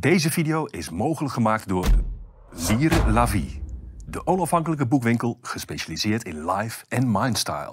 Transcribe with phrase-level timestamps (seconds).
[0.00, 1.86] Deze video is mogelijk gemaakt door
[2.68, 3.62] Lire La Vie,
[4.06, 7.72] de onafhankelijke boekwinkel gespecialiseerd in life en mindstyle.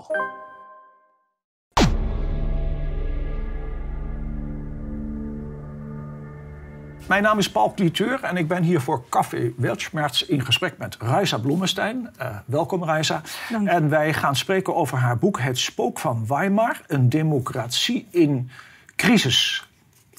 [7.08, 10.98] Mijn naam is Paul Cliteur en ik ben hier voor Café Weltschmerz in gesprek met
[11.00, 12.10] Reisa Blommestein.
[12.22, 13.22] Uh, welkom Reisa.
[13.66, 18.50] En wij gaan spreken over haar boek Het Spook van Weimar, een democratie in
[18.96, 19.68] crisis.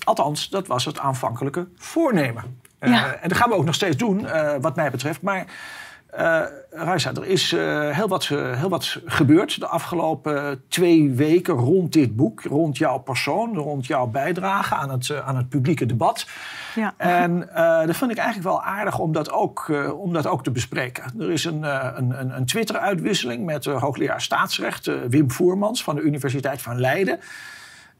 [0.07, 2.61] Althans, dat was het aanvankelijke voornemen.
[2.81, 3.15] Uh, Ja.
[3.15, 5.23] En dat gaan we ook nog steeds doen, uh, wat mij betreft.
[5.23, 5.47] Maar
[6.19, 7.51] uh, Raisa, er is
[7.91, 12.43] heel, wat, heel wat gebeurd de afgelopen twee weken rond dit boek.
[12.43, 16.27] Rond jouw persoon, rond jouw bijdrage aan het, aan het publieke debat.
[16.75, 16.95] Ja.
[16.97, 17.39] En
[17.87, 21.05] dat vind ik eigenlijk wel aardig om dat ook, om dat ook te bespreken.
[21.19, 21.63] Er is een,
[21.99, 27.19] een, een, een Twitter-uitwisseling met hoogleraar staatsrecht Wim Voermans van de Universiteit van Leiden.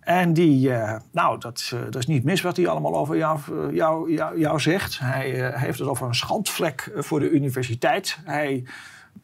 [0.07, 3.41] En die, uh, nou, dat, uh, dat is niet mis wat hij allemaal over jou,
[3.75, 4.99] jou, jou, zegt.
[4.99, 8.19] Hij heeft het over een schandvlek voor de universiteit.
[8.25, 8.65] Hij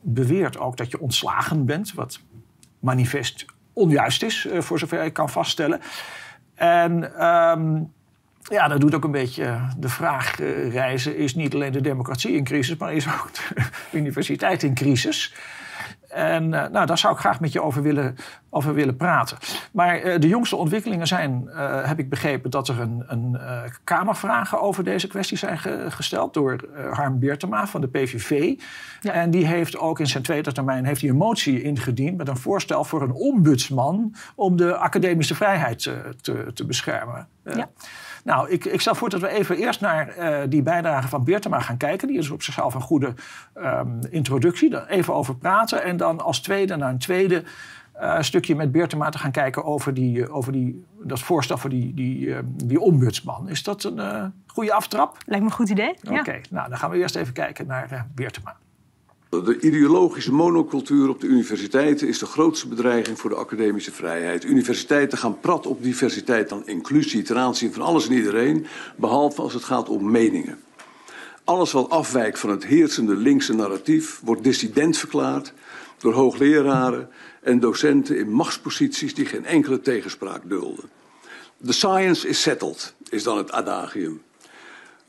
[0.01, 2.21] beweert ook dat je ontslagen bent, wat
[2.79, 5.81] manifest onjuist is, voor zover ik kan vaststellen.
[6.55, 7.93] En um,
[8.43, 10.37] ja, dat doet ook een beetje de vraag
[10.71, 13.65] reizen: is niet alleen de democratie in crisis, maar is ook de
[13.99, 15.35] universiteit in crisis?
[16.13, 18.17] En uh, nou, daar zou ik graag met je over willen,
[18.51, 19.37] over willen praten.
[19.73, 23.41] Maar uh, de jongste ontwikkelingen zijn, uh, heb ik begrepen, dat er een, een
[23.85, 28.61] Kamervragen over deze kwestie zijn ge gesteld door Harm Beertema van de PVV.
[29.01, 29.13] Ja.
[29.13, 32.37] En die heeft ook in zijn tweede termijn heeft hij een motie ingediend met een
[32.37, 35.83] voorstel voor een ombudsman om de academische vrijheid
[36.21, 37.29] te, te beschermen.
[37.45, 37.69] Ja.
[38.23, 41.61] Nou, ik, ik stel voor dat we even eerst naar uh, die bijdrage van Beertema
[41.61, 42.09] gaan kijken.
[42.09, 43.15] Die is op zichzelf een goede
[43.57, 44.71] um, introductie.
[44.71, 45.83] Daar even over praten.
[45.83, 47.45] En dan als tweede naar een tweede
[48.01, 51.95] uh, stukje met Beertema te gaan kijken over, die, over die, dat voorstel voor die,
[51.95, 53.49] die, uh, die ombudsman.
[53.49, 55.17] Is dat een goede aftrap?
[55.27, 55.95] Lijkt me een goed idee.
[56.05, 56.37] Oké, okay.
[56.37, 56.43] ja.
[56.51, 58.57] nou dan gaan we eerst even kijken naar Beertema.
[59.41, 64.45] De ideologische monocultuur op de universiteiten is de grootste bedreiging voor de academische vrijheid.
[64.45, 69.55] Universiteiten gaan prat op diversiteit en inclusie ten aanzien van alles en iedereen, behalve als
[69.55, 70.59] het gaat om meningen.
[71.45, 75.53] Alles wat afwijkt van het heersende linkse narratief wordt dissident verklaard
[75.99, 77.09] door hoogleraren
[77.43, 80.91] en docenten in machtsposities die geen enkele tegenspraak dulden.
[81.65, 84.23] The science is settled, is dan het adagium.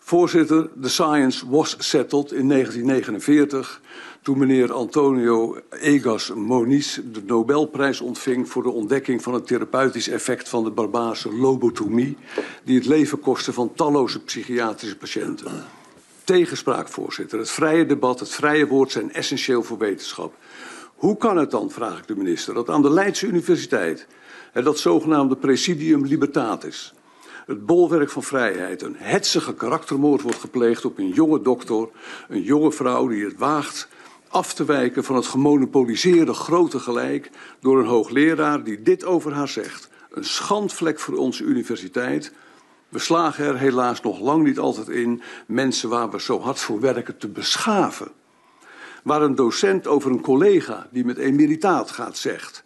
[0.06, 3.82] Voorzitter, the science was settled in 1949
[4.24, 10.50] toen meneer Antonio Egas Moniz de Nobelprijs ontving voor de ontdekking van het therapeutisch effect
[10.50, 12.18] van de barbaarse lobotomie,
[12.64, 15.52] die het leven kostte van talloze psychiatrische patiënten.
[16.24, 17.40] Tegenspraak, voorzitter.
[17.40, 20.34] Het vrije debat, het vrije woord zijn essentieel voor wetenschap.
[20.96, 24.08] Hoe kan het dan, vraag ik de minister, dat aan de Leidse Universiteit
[24.54, 26.94] dat zogenaamde Presidium Libertatis
[27.46, 31.88] het bolwerk van vrijheid, een hetsige karaktermoord wordt gepleegd op een jonge dokter,
[32.30, 33.88] een jonge vrouw die het waagt
[34.34, 37.30] af te wijken van het gemonopoliseerde grote gelijk
[37.60, 39.90] door een hoogleraar die dit over haar zegt.
[40.12, 42.34] Een schandvlek voor onze universiteit.
[42.90, 46.80] We slagen er helaas nog lang niet altijd in mensen waar we zo hard voor
[46.80, 48.12] werken te beschaven.
[49.04, 52.64] Waar een docent over een collega die met emeritaat gaat zegt.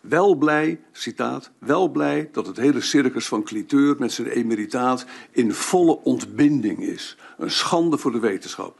[0.00, 5.54] Wel blij, citaat, wel blij dat het hele circus van Cliteur met zijn emeritaat in
[5.54, 7.16] volle ontbinding is.
[7.38, 8.79] Een schande voor de wetenschap.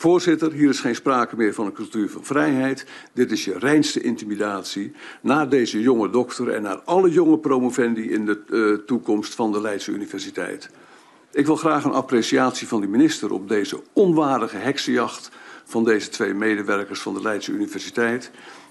[0.00, 2.86] Voorzitter, hier is geen sprake meer van een cultuur van vrijheid.
[3.12, 8.26] Dit is je reinste intimidatie naar deze jonge dokter en naar alle jonge promovendi in
[8.26, 10.70] de uh, toekomst van de Leidse Universiteit.
[11.32, 15.30] Ik wil graag een appreciatie van de minister op deze onwaardige heksenjacht
[15.64, 18.30] van deze twee medewerkers van de Leidse Universiteit.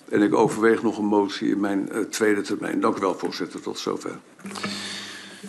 [0.10, 2.80] En ik overweeg nog een motie in mijn uh, tweede termijn.
[2.80, 3.62] Dank u wel, voorzitter.
[3.62, 4.20] Tot zover.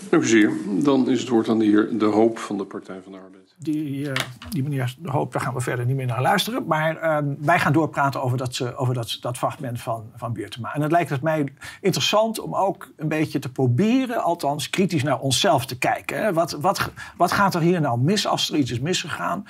[0.09, 0.53] Dank u zeer.
[0.65, 3.38] Dan is het woord aan de heer De Hoop van de Partij van de Arbeid.
[3.61, 4.13] Die, uh,
[4.51, 6.67] die meneer De Hoop, daar gaan we verder niet meer naar luisteren.
[6.67, 10.75] Maar uh, wij gaan doorpraten over dat, over dat, dat fragment van, van Beertema.
[10.75, 15.19] En het lijkt het mij interessant om ook een beetje te proberen, althans kritisch naar
[15.19, 16.23] onszelf te kijken.
[16.23, 16.33] Hè.
[16.33, 19.47] Wat, wat, wat gaat er hier nou mis als er iets is misgegaan?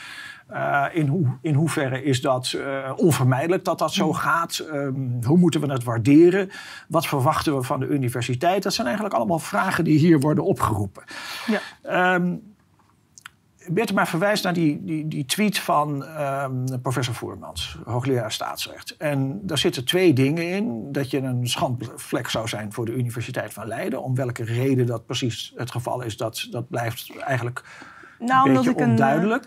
[0.52, 4.64] Uh, in, hoe, in hoeverre is dat uh, onvermijdelijk dat dat zo gaat?
[4.72, 6.50] Um, hoe moeten we het waarderen?
[6.88, 8.62] Wat verwachten we van de universiteit?
[8.62, 11.02] Dat zijn eigenlijk allemaal vragen die hier worden opgeroepen.
[11.46, 12.14] Ja.
[12.14, 12.56] Um,
[13.70, 18.96] Bertema verwijst naar die, die, die tweet van um, professor Voermans, hoogleraar staatsrecht.
[18.96, 20.92] En daar zitten twee dingen in.
[20.92, 24.02] Dat je een schandvlek zou zijn voor de Universiteit van Leiden.
[24.02, 27.62] Om welke reden dat precies het geval is, dat, dat blijft eigenlijk
[28.18, 29.02] Nou, omdat ik een,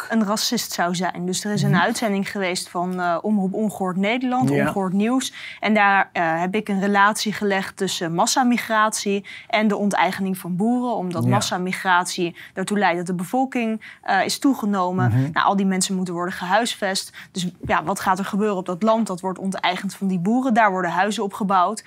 [0.09, 1.25] een racist zou zijn.
[1.25, 1.79] Dus er is een Mhm.
[1.79, 4.55] uitzending geweest van uh, Omroep Ongehoord Nederland, ja.
[4.55, 5.33] Ongehoord Nieuws.
[5.59, 10.95] En daar uh, heb ik een relatie gelegd tussen massamigratie en de onteigening van boeren.
[10.95, 11.29] Omdat ja.
[11.29, 15.05] massamigratie ertoe leidt dat de bevolking uh, is toegenomen.
[15.05, 15.29] Mm -hmm.
[15.33, 17.13] nou, al die mensen moeten worden gehuisvest.
[17.31, 19.07] Dus ja, wat gaat er gebeuren op dat land?
[19.07, 20.53] Dat wordt onteigend van die boeren.
[20.53, 21.83] Daar worden huizen opgebouwd.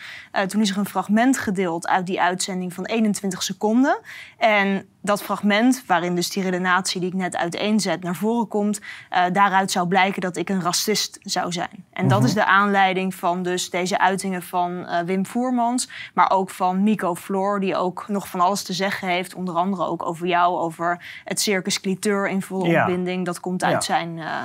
[0.47, 3.99] Toen is er een fragment gedeeld uit die uitzending van 21 seconden.
[4.39, 9.25] En dat fragment, waarin dus die redenatie die ik net uiteenzet naar voren komt, uh,
[9.33, 11.69] daaruit zou blijken dat ik een racist zou zijn.
[11.71, 12.09] En mm -hmm.
[12.09, 16.83] dat is de aanleiding van dus deze uitingen van uh, Wim Voermans, maar ook van
[16.83, 20.59] Mico Floor, die ook nog van alles te zeggen heeft, onder andere ook over jou,
[20.59, 22.81] over het circus Cliteur in volle ja.
[22.81, 23.25] opbinding.
[23.25, 23.81] Dat komt uit ja.
[23.81, 24.17] zijn.
[24.17, 24.43] Uh,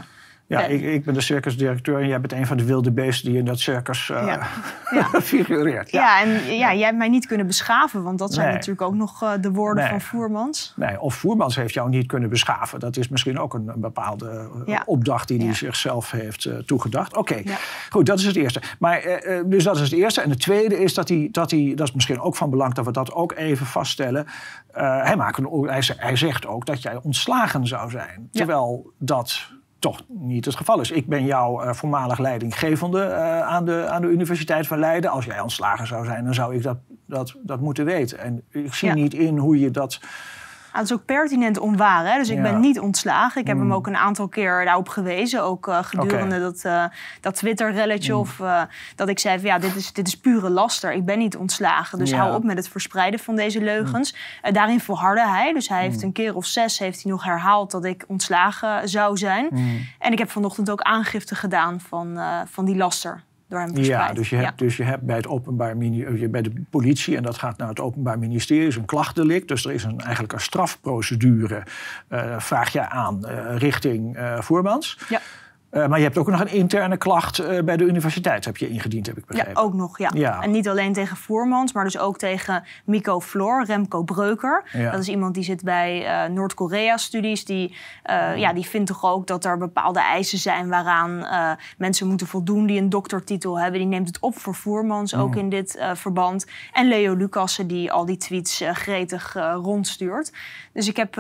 [0.49, 3.39] ja, ik, ik, ben de circusdirecteur en jij bent een van de wilde beesten die
[3.39, 4.47] in dat circus uh, ja.
[5.11, 5.21] ja.
[5.21, 5.91] figureert.
[5.91, 6.01] Ja.
[6.01, 8.55] ja, en ja, jij hebt mij niet kunnen beschaven, want dat zijn nee.
[8.55, 9.91] natuurlijk ook nog uh, de woorden nee.
[9.91, 10.73] van Voermans.
[10.75, 12.79] Nee, of Voermans heeft jou niet kunnen beschaven.
[12.79, 17.17] Dat is misschien ook een, een bepaalde uh, opdracht die hij zichzelf heeft toegedacht.
[17.17, 17.57] Oké, okay.
[17.89, 18.61] goed, dat is het eerste.
[18.79, 20.21] Maar, dus dat is het eerste.
[20.21, 22.85] En het tweede is dat hij, dat hij, dat is misschien ook van belang dat
[22.85, 24.25] we dat ook even vaststellen.
[24.71, 28.29] hij, maakt een, hij, hij zegt ook dat jij ontslagen zou zijn.
[28.31, 30.91] Terwijl dat toch niet het geval is.
[30.91, 35.09] Ik ben jouw uh, voormalig leidinggevende uh, aan, de, aan de Universiteit van Leiden.
[35.09, 38.19] Als jij ontslagen zou zijn, dan zou ik dat, dat, dat moeten weten.
[38.19, 38.93] En ik zie ja.
[38.93, 39.99] niet in hoe je dat...
[40.71, 42.11] Het is ook pertinent onwaar.
[42.11, 42.17] Hè?
[42.17, 42.41] Dus ik ja.
[42.41, 43.41] ben niet ontslagen.
[43.41, 43.61] Ik heb mm.
[43.61, 45.43] hem ook een aantal keer daarop gewezen.
[45.43, 46.39] Ook uh, gedurende okay.
[46.39, 46.85] dat, uh,
[47.21, 48.13] dat Twitter-relletje.
[48.13, 48.19] Mm.
[48.19, 48.61] Of uh,
[48.95, 50.91] dat ik zei van ja, dit is, dit is pure laster.
[50.91, 51.97] Ik ben niet ontslagen.
[51.99, 52.17] Dus ja.
[52.17, 54.15] hou op met het verspreiden van deze leugens.
[54.43, 54.53] Mm.
[54.53, 55.53] daarin volhardde hij.
[55.53, 59.17] Dus hij heeft een keer of zes heeft hij nog herhaald dat ik ontslagen zou
[59.17, 59.47] zijn.
[59.99, 63.23] En ik heb vanochtend ook aangifte gedaan van, van die laster.
[63.49, 67.17] Door hem ja, dus je, hebt, dus je hebt bij, het openbaar bij de politie,
[67.17, 69.47] en dat gaat naar het Openbaar Ministerie, is een klachtdelict.
[69.47, 71.63] Dus er is een, eigenlijk een strafprocedure,
[72.09, 74.97] uh, vraag je aan uh, richting uh, Voermans.
[75.09, 75.21] Ja.
[75.71, 78.69] Uh, maar je hebt ook nog een interne klacht uh, bij de universiteit, heb je
[78.69, 79.53] ingediend, heb ik begrepen.
[79.55, 80.11] Ja, ook nog, ja.
[80.13, 80.41] ja.
[80.41, 84.63] En niet alleen tegen Voermans, maar dus ook tegen Mico Floor, Remco Breuker.
[84.73, 84.91] Ja.
[84.91, 87.45] Dat is iemand die zit bij uh, Noord-Korea-studies.
[87.45, 87.75] Die,
[88.35, 91.25] ja, die vindt toch ook dat er bepaalde eisen zijn waaraan
[91.77, 93.79] mensen moeten voldoen die een doktertitel hebben.
[93.79, 95.39] Die neemt het op voor Voermans, ook Mm.
[95.39, 96.45] in dit verband.
[96.73, 100.33] En Leo Lucassen, die al die tweets gretig rondstuurt.
[100.73, 101.15] Dus ik heb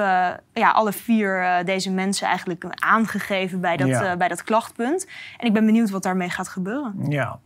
[0.53, 4.17] ja, alle vier deze mensen eigenlijk aangegeven bij dat, Ja.
[4.17, 5.07] bij dat klachtpunt.
[5.37, 7.05] En ik ben benieuwd wat daarmee gaat gebeuren.
[7.09, 7.39] Ja.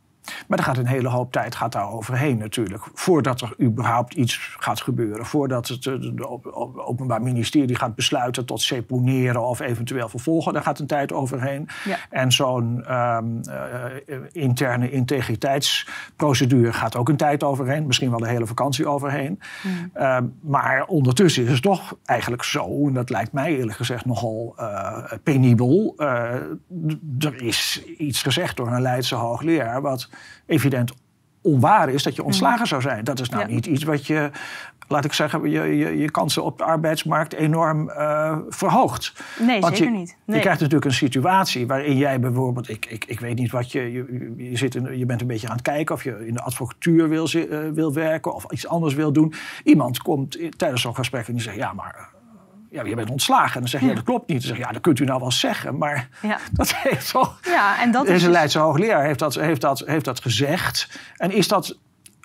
[0.48, 2.84] Maar er gaat een hele hoop tijd gaat daar overheen natuurlijk.
[2.94, 5.26] Voordat er überhaupt iets gaat gebeuren.
[5.26, 6.28] Voordat het eh, de
[6.86, 10.54] Openbaar Ministerie gaat besluiten tot seponeren of eventueel vervolgen.
[10.54, 11.70] Daar gaat een tijd overheen.
[11.86, 11.98] Ja.
[12.10, 17.86] En zo'n um, uh, interne integriteitsprocedure gaat ook een tijd overheen.
[17.86, 19.40] Misschien wel de hele vakantie overheen.
[19.64, 19.92] Mm.
[19.96, 24.56] Uh, maar ondertussen is het toch eigenlijk zo, en dat lijkt mij eerlijk gezegd nogal
[24.60, 25.96] uh, penibel.
[27.20, 30.10] Er is iets gezegd door een Leidse hoogleraar wat
[30.46, 30.94] evident
[31.44, 33.04] onwaar is dat je ontslagen zou zijn.
[33.04, 33.54] Dat is nou Ja.
[33.54, 34.30] niet iets wat je,
[34.88, 39.14] laat ik zeggen, je, je, je kansen op de arbeidsmarkt enorm uh, verhoogt.
[39.40, 40.18] Nee, Want zeker je, niet.
[40.26, 43.92] Je krijgt natuurlijk een situatie waarin jij bijvoorbeeld, ik, ik, ik weet niet wat je,
[43.92, 46.42] je, je, zit in, je bent een beetje aan het kijken of je in de
[46.42, 49.34] advocatuur wil, uh, wil werken of iets anders wil doen.
[49.64, 52.10] Iemand komt tijdens zo'n gesprek en die zegt, ja, maar
[52.74, 53.54] ja, je bent ontslagen.
[53.54, 54.38] En dan zeg je, ja, dat klopt niet.
[54.38, 56.40] Dan zeg je, ja, dat kunt u nou wel zeggen, maar Ja.
[56.52, 57.40] dat heeft toch...
[57.44, 61.00] Ja, en dat is Deze dus- Leidse hoogleraar heeft dat, heeft, dat, heeft dat gezegd.
[61.18, 61.78] En is dat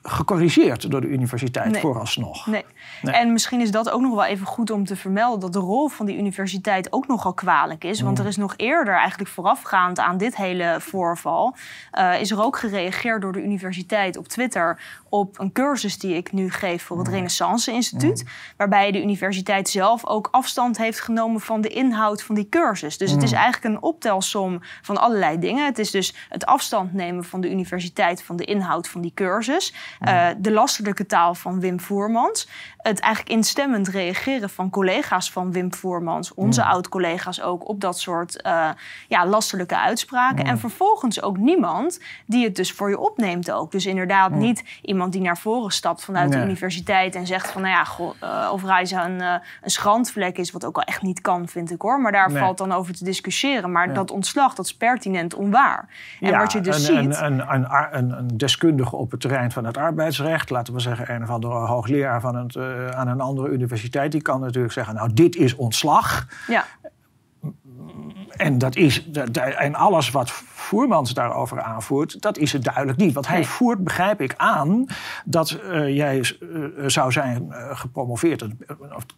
[0.03, 1.81] gecorrigeerd door de universiteit Nee.
[1.81, 2.47] vooralsnog?
[2.47, 2.65] Nee.
[3.03, 3.15] Nee.
[3.15, 5.89] En misschien is dat ook nog wel even goed om te vermelden dat de rol
[5.89, 7.99] van die universiteit ook nogal kwalijk is.
[8.01, 8.07] Mm.
[8.07, 11.55] Want er is nog eerder, eigenlijk voorafgaand aan dit hele voorval,
[11.91, 16.33] eh, is er ook gereageerd door de universiteit op Twitter op een cursus die ik
[16.33, 17.03] nu geef voor Mm.
[17.03, 18.25] het Renaissance Instituut.
[18.57, 22.99] Waarbij de universiteit zelf ook afstand heeft genomen van de inhoud van die cursus.
[22.99, 23.25] Dus het Mm.
[23.25, 25.65] is eigenlijk een optelsom van allerlei dingen.
[25.65, 29.75] Het is dus het afstand nemen van de universiteit van de inhoud van die cursus.
[30.01, 32.49] Eh, de lastelijke taal van Wim Voermans.
[32.79, 38.43] Het eigenlijk instemmend reageren van collega's van Wim Voermans, onze oud-collega's ook, op dat soort
[38.43, 38.69] eh,
[39.09, 40.45] ja, lastelijke uitspraken.
[40.45, 43.73] En vervolgens ook niemand die het dus voor je opneemt ook.
[43.73, 47.75] Dus inderdaad niet iemand die naar voren stapt vanuit de universiteit en zegt van, nou
[47.75, 51.21] ja, goh, eh, of Reiza een, eh, een schandvlek is, wat ook al echt niet
[51.21, 52.01] kan, vind ik hoor.
[52.01, 52.43] Maar daar Nee.
[52.43, 53.73] valt dan over te discussiëren.
[53.73, 55.89] Maar dat ontslag, dat is pertinent onwaar.
[56.21, 57.21] En wat je dus een, ziet...
[57.21, 61.23] Een, een, een, een deskundige op het terrein van het arbeidsrecht, laten we zeggen een
[61.23, 65.13] of andere hoogleraar van het, uh, aan een andere universiteit, die kan natuurlijk zeggen, nou
[65.13, 66.27] dit is ontslag.
[66.47, 66.65] ja.
[68.29, 69.11] En, dat is,
[69.59, 73.15] en alles wat Voermans daarover aanvoert, dat is het duidelijk niet.
[73.15, 74.87] Want hij voert, begrijp ik, aan
[75.25, 78.39] dat uh, jij uh, zou zijn gepromoveerd.
[78.39, 78.51] Dat,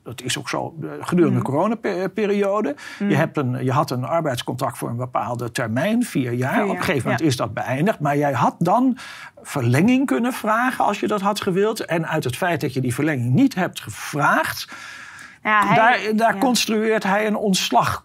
[0.03, 1.55] dat, is ook zo gedurende de mm.
[1.55, 2.77] coronaperiode.
[2.99, 3.09] Mm.
[3.09, 6.65] Je, hebt een, je had een arbeidscontract voor een bepaalde termijn, vier jaar.
[6.65, 8.01] Op een gegeven moment is dat beëindigd.
[8.01, 8.99] Maar jij had dan
[9.43, 11.85] verlenging kunnen vragen als je dat had gewild.
[11.85, 14.73] En uit het feit dat je die verlenging niet hebt gevraagd.
[15.43, 18.05] Ja, hij, daar, daar construeert hij een ontslag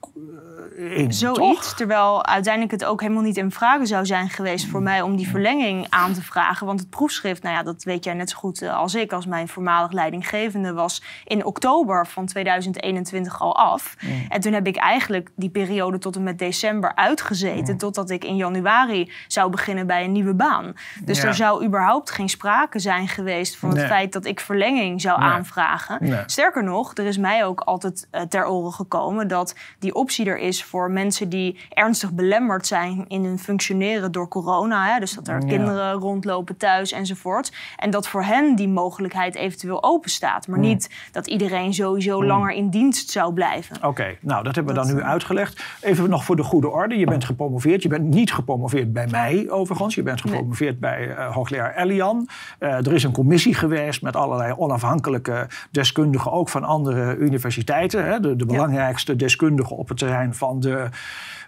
[0.75, 1.13] in.
[1.13, 1.75] Zoiets.
[1.75, 5.27] Terwijl uiteindelijk het ook helemaal niet in vragen zou zijn geweest voor mij om die
[5.27, 6.65] verlenging aan te vragen.
[6.65, 9.25] Want het proefschrift, nou ja, dat weet jij net zo goed eh, als ik, als
[9.25, 13.95] mijn voormalig leidinggevende, was in oktober van 2021 al af.
[14.29, 18.35] En toen heb ik eigenlijk die periode tot en met december uitgezeten, totdat ik in
[18.35, 20.73] januari zou beginnen bij een nieuwe baan.
[21.03, 25.21] Dus er zou überhaupt geen sprake zijn geweest van het feit dat ik verlenging zou
[25.21, 26.23] aanvragen.
[26.25, 30.37] Sterker nog, er is mij ook altijd uh, ter oren gekomen dat die optie er
[30.37, 34.93] is voor mensen die ernstig belemmerd zijn in hun functioneren door corona.
[34.93, 34.99] Hè?
[34.99, 37.51] Dus dat er kinderen rondlopen thuis enzovoort.
[37.77, 40.47] En dat voor hen die mogelijkheid eventueel open staat.
[40.47, 43.75] Maar niet dat iedereen sowieso langer in dienst zou blijven.
[43.83, 45.63] Oké, nou dat hebben we dan nu eh, uitgelegd.
[45.81, 46.97] Even nog voor de goede orde.
[46.97, 47.83] Je bent gepromoveerd.
[47.83, 49.95] Je bent niet gepromoveerd bij mij overigens.
[49.95, 52.27] Je bent gepromoveerd bij uh, hoogleraar Elian.
[52.59, 58.05] Uh, er is een commissie geweest met allerlei onafhankelijke deskundigen, ook van andere universiteiten.
[58.05, 58.19] Hè?
[58.19, 60.89] De, de belangrijkste deskundigen op het terrein van de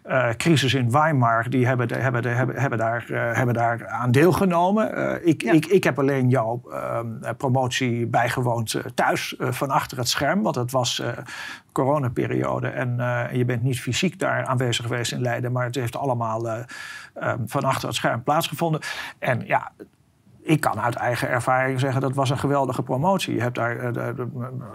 [0.08, 3.88] uh, crisis in Weimar, die hebben, de, hebben, de, hebben, hebben, daar, uh, hebben daar
[3.88, 4.98] aan deelgenomen.
[4.98, 10.42] Uh, ik, ik, ik heb alleen jouw ehm, promotie bijgewoond thuis van achter het scherm,
[10.42, 11.04] want het was
[11.72, 12.98] coronaperiode en
[13.34, 16.48] je bent niet fysiek daar aanwezig geweest in Leiden, maar het heeft allemaal
[17.14, 18.82] ehm, van achter het scherm plaatsgevonden.
[19.20, 19.72] En ja,
[20.48, 23.34] ik kan uit eigen ervaring zeggen dat was een geweldige promotie.
[23.34, 24.10] Je hebt daar uh,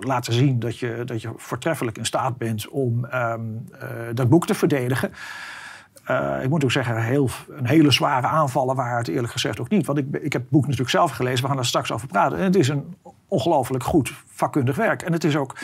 [0.01, 4.47] laten zien dat je, dat je voortreffelijk in staat bent om um, uh, dat boek
[4.47, 5.13] te verdedigen.
[6.11, 9.69] Uh, ik moet ook zeggen, heel, een hele zware aanvallen waren het eerlijk gezegd ook
[9.69, 9.87] niet.
[9.87, 12.39] Want ik, ik heb het boek natuurlijk zelf gelezen, we gaan er straks over praten.
[12.39, 12.97] En het is een
[13.29, 15.03] ongelooflijk goed vakkundig werk.
[15.03, 15.55] En het is ook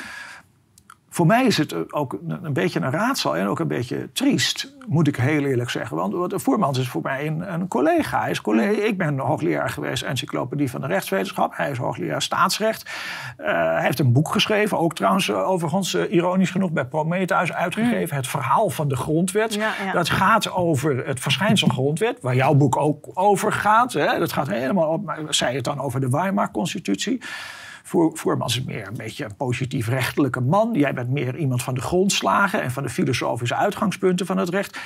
[1.18, 5.08] voor mij is het ook een beetje een raadsel en ook een beetje triest, moet
[5.08, 5.96] ik heel eerlijk zeggen.
[5.96, 8.20] Want Voermans is voor mij een, een collega.
[8.20, 8.82] Hij is collega.
[8.82, 11.56] Ik ben hoogleraar geweest encyclopedie van de rechtswetenschap.
[11.56, 12.90] Hij is hoogleraar staatsrecht.
[13.38, 17.52] Uh, hij heeft een boek geschreven, ook trouwens uh, overigens uh, ironisch genoeg bij Prometheus
[17.52, 18.08] uitgegeven.
[18.10, 18.16] Mm.
[18.16, 19.60] Het verhaal van de grondwet.
[19.92, 23.92] Dat gaat over het verschijnsel grondwet, waar jouw boek ook over gaat.
[23.92, 24.18] Hè.
[24.18, 27.20] Dat gaat helemaal op, maar zei het dan over de Weimar-constitutie.
[28.12, 30.74] Voermans is meer een beetje een positief rechtelijke man.
[30.74, 34.78] Jij bent meer iemand van de grondslagen en van de filosofische uitgangspunten van het recht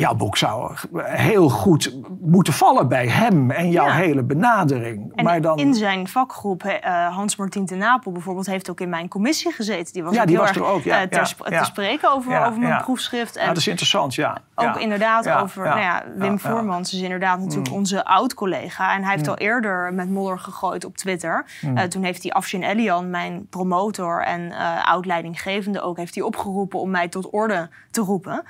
[0.00, 5.12] jouw boek zou heel goed moeten vallen bij hem en jouw hele benadering.
[5.14, 5.58] En maar dan...
[5.58, 9.92] in zijn vakgroep, uh, Hans Martien ten Napel bijvoorbeeld, heeft ook in mijn commissie gezeten.
[9.92, 12.82] Die was ja, die was er ook, ja, uh, ter, te spreken over, over mijn
[12.82, 13.36] proefschrift.
[13.36, 14.38] En dat is interessant, ja.
[14.54, 17.76] Ook inderdaad over, nou ja, Wim Voermans is inderdaad natuurlijk mm.
[17.76, 18.94] onze oud-collega.
[18.94, 19.30] En hij heeft mm.
[19.30, 21.46] al eerder met modder gegooid op Twitter.
[21.60, 21.76] Mm.
[21.76, 24.52] Uh, toen heeft hij Afshin Elian, mijn promotor en
[24.84, 28.42] oud-leidinggevende ook, heeft hij opgeroepen om mij tot orde te roepen.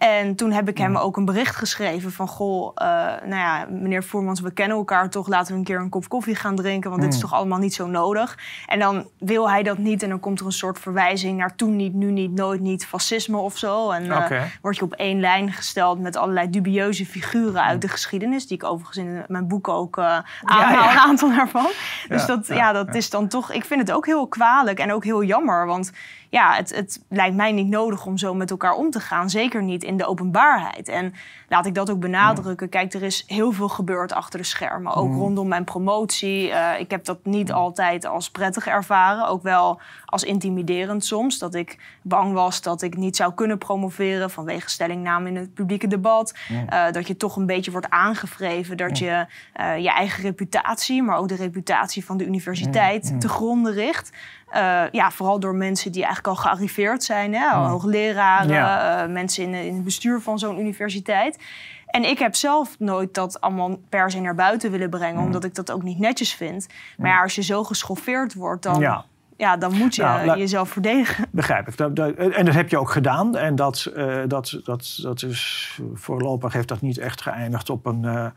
[0.00, 2.28] En toen heb ik hem ook een bericht geschreven van...
[2.28, 2.86] goh, uh,
[3.24, 5.28] nou ja, meneer Voermans, we kennen elkaar toch...
[5.28, 6.90] laten we een keer een kop koffie gaan drinken...
[6.90, 7.22] want dit is mm.
[7.28, 8.38] toch allemaal niet zo nodig.
[8.66, 11.38] En dan wil hij dat niet en dan komt er een soort verwijzing...
[11.38, 13.90] naar toen niet, nu niet, nooit niet, fascisme of zo.
[13.90, 18.46] En uh, word je op één lijn gesteld met allerlei dubieuze figuren uit de geschiedenis...
[18.46, 21.70] die ik overigens in mijn boek ook uh, aanhaal, een aantal daarvan.
[22.08, 23.52] Dus dat, ja, dat is dan toch...
[23.52, 25.92] Ik vind het ook heel kwalijk en ook heel jammer, want
[26.30, 29.30] ja, het, het lijkt mij niet nodig om zo met elkaar om te gaan.
[29.30, 30.88] Zeker niet in de openbaarheid.
[30.88, 31.14] En
[31.48, 32.68] laat ik dat ook benadrukken.
[32.68, 34.94] Kijk, er is heel veel gebeurd achter de schermen.
[34.94, 35.18] Ook mm.
[35.18, 36.48] rondom mijn promotie.
[36.48, 39.26] Uh, ik heb dat niet altijd als prettig ervaren.
[39.26, 41.38] Ook wel als intimiderend soms.
[41.38, 45.86] Dat ik bang was dat ik niet zou kunnen promoveren vanwege stellingname in het publieke
[45.86, 46.34] debat.
[46.50, 48.76] Uh, dat je toch een beetje wordt aangevreven.
[48.76, 49.26] Dat je
[49.60, 54.10] uh, je eigen reputatie, maar ook de reputatie van de universiteit te gronden richt.
[54.54, 57.34] Uh, ja, vooral door mensen die eigenlijk al gearriveerd zijn.
[57.34, 57.48] Hè?
[57.48, 61.38] Hoogleraren, uh, mensen in, in, het bestuur van zo'n universiteit.
[61.86, 65.54] En ik heb zelf nooit dat allemaal per se naar buiten willen brengen, omdat ik
[65.54, 66.66] dat ook niet netjes vind.
[66.96, 69.04] Maar ja, als je zo geschoffeerd wordt, dan.
[69.36, 69.56] Ja.
[69.56, 71.26] dan moet je nou, jezelf verdedigen.
[71.32, 71.78] Begrijp ik.
[71.78, 73.36] en dat heb je ook gedaan.
[73.36, 78.32] En dat, uh, dat, dat, dat is voorlopig heeft dat niet echt geëindigd op een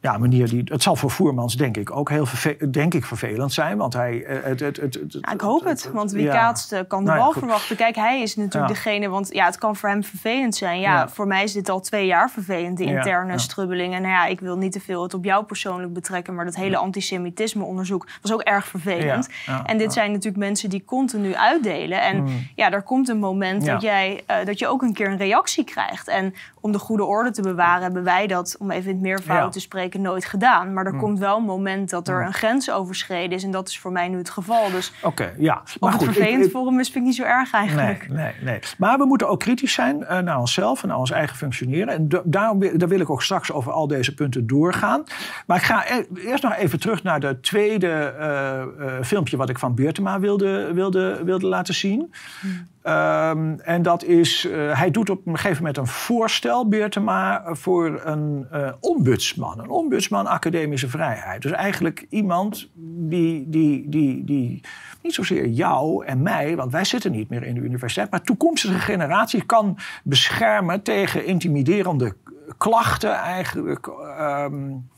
[0.00, 0.62] ja, manier die.
[0.64, 2.26] Het zal voor Voermans denk ik ook heel
[2.70, 3.76] denk ik vervelend zijn.
[3.76, 4.24] Want hij.
[4.24, 5.90] Eh, het, het, het, ja, ik hoop het.
[5.92, 7.76] Want wie kaatst eh, kan de nou bal verwachten.
[7.76, 9.08] Kijk, hij is natuurlijk degene.
[9.08, 10.80] Want ja, het kan voor hem vervelend zijn.
[10.80, 13.94] Ja, voor mij is dit al twee jaar vervelend, de interne strubbeling.
[13.94, 16.34] En nou ja, ik wil niet te veel het op jou persoonlijk betrekken.
[16.34, 19.28] Maar dat hele antisemitisme-onderzoek was ook erg vervelend.
[19.64, 22.02] En dit zijn natuurlijk mensen die continu uitdelen.
[22.02, 22.48] En mm.
[22.54, 25.64] ja, er komt een moment dat, jij, uh, dat je ook een keer een reactie
[25.64, 26.08] krijgt.
[26.08, 26.34] En
[26.66, 29.60] om de goede orde te bewaren, hebben wij dat, om even in het meervoud te
[29.60, 30.72] spreken, nooit gedaan.
[30.72, 31.00] Maar er hmm.
[31.00, 32.26] komt wel een moment dat er hmm.
[32.26, 33.44] een grens overschreden is.
[33.44, 34.70] En dat is voor mij nu het geval.
[34.70, 35.62] Dus Oké, ja.
[35.80, 38.08] Maar het vervelend voor hem is, vind ik niet zo erg eigenlijk.
[38.08, 38.58] Nee, nee, nee.
[38.78, 41.88] Maar we moeten ook kritisch zijn uh, naar onszelf en naar ons eigen functioneren.
[41.88, 45.04] En daarom daar wil ik ook straks over al deze punten doorgaan.
[45.46, 49.48] Maar ik ga e-, eerst nog even terug naar de tweede uh, uh, filmpje wat
[49.48, 52.14] ik van Beertema wilde, wilde, wilde laten zien.
[52.40, 52.66] Hmm.
[52.88, 58.00] Um, en dat is, uh, hij doet op een gegeven moment een voorstel, Beertema, voor
[58.04, 59.58] een uh, ombudsman.
[59.58, 61.42] Een ombudsman academische vrijheid.
[61.42, 62.70] Dus eigenlijk iemand
[63.08, 64.60] die, die, die, die
[65.02, 68.78] niet zozeer jou en mij, want wij zitten niet meer in de universiteit, maar toekomstige
[68.78, 72.16] generatie kan beschermen tegen intimiderende
[72.58, 73.86] klachten eigenlijk.
[73.86, 74.90] Um,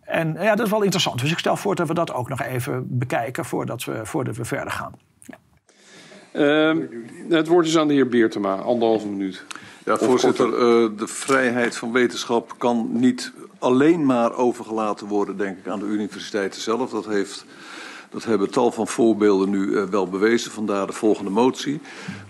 [0.00, 1.20] en ja, dat is wel interessant.
[1.20, 4.44] Dus ik stel voor dat we dat ook nog even bekijken voordat we, voordat we
[4.44, 4.92] verder gaan.
[6.32, 6.76] Uh,
[7.28, 9.44] het woord is aan de heer Beertema, anderhalve minuut.
[9.84, 15.68] Ja, voorzitter, uh, de vrijheid van wetenschap kan niet alleen maar overgelaten worden, denk ik,
[15.68, 16.90] aan de universiteiten zelf.
[16.90, 17.44] Dat, heeft,
[18.10, 21.80] dat hebben tal van voorbeelden nu uh, wel bewezen, vandaar de volgende motie.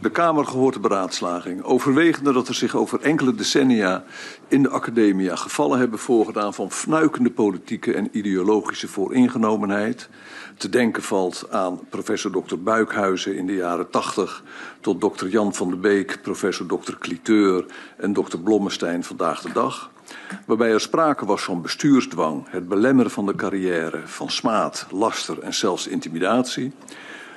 [0.01, 1.63] De Kamer gehoord de beraadslaging.
[1.63, 4.05] Overwegende dat er zich over enkele decennia
[4.49, 10.09] in de academia gevallen hebben voorgedaan van fnuikende politieke en ideologische vooringenomenheid
[10.63, 12.57] te denken valt aan professor Dr.
[12.59, 14.43] Buikhuizen in de jaren 80
[14.81, 15.27] tot Dr.
[15.27, 16.93] Jan van de Beek, professor Dr.
[16.99, 17.67] Cliteur
[17.97, 18.39] en Dr.
[18.39, 19.91] Blommestein vandaag de dag.
[20.47, 25.55] Waarbij er sprake was van bestuursdwang, het belemmeren van de carrière, van smaad, laster en
[25.55, 26.73] zelfs intimidatie.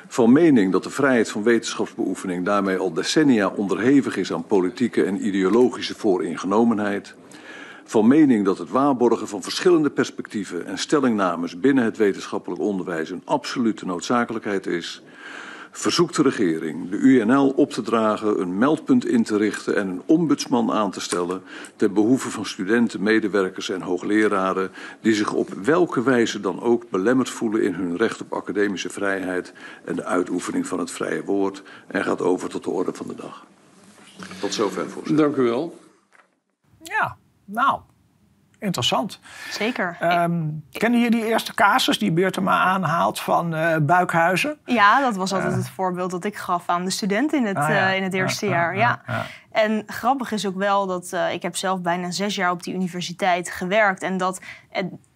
[0.07, 5.25] Van mening dat de vrijheid van wetenschapsbeoefening daarmee al decennia onderhevig is aan politieke en
[5.25, 7.15] ideologische vooringenomenheid
[7.85, 13.21] van mening dat het waarborgen van verschillende perspectieven en stellingnames binnen het wetenschappelijk onderwijs een
[13.25, 15.03] absolute noodzakelijkheid is,
[15.71, 20.01] verzoekt de regering de UNL op te dragen een meldpunt in te richten en een
[20.05, 21.41] ombudsman aan te stellen
[21.75, 27.29] ten behoeve van studenten, medewerkers en hoogleraren die zich op welke wijze dan ook belemmerd
[27.29, 29.53] voelen in hun recht op academische vrijheid
[29.85, 33.15] en de uitoefening van het vrije woord en gaat over tot de orde van de
[33.15, 33.45] dag.
[34.39, 35.25] Tot zover, voorzitter.
[35.25, 35.79] Dank u wel.
[36.83, 37.79] Ja, nou,
[38.59, 39.19] interessant.
[39.49, 39.97] Zeker.
[40.01, 44.57] Um, kennen jullie die eerste casus die Beertema aanhaalt van uh, Buikhuizen?
[44.65, 47.57] Ja, dat was altijd uh, het voorbeeld dat ik gaf aan de studenten in het,
[47.57, 47.89] ah, ja.
[47.89, 48.77] uh, in het eerste jaar.
[48.77, 49.01] Ja.
[49.51, 53.51] En grappig is ook wel dat ik heb zelf bijna zes jaar op die universiteit
[53.51, 54.03] gewerkt.
[54.03, 54.39] En dat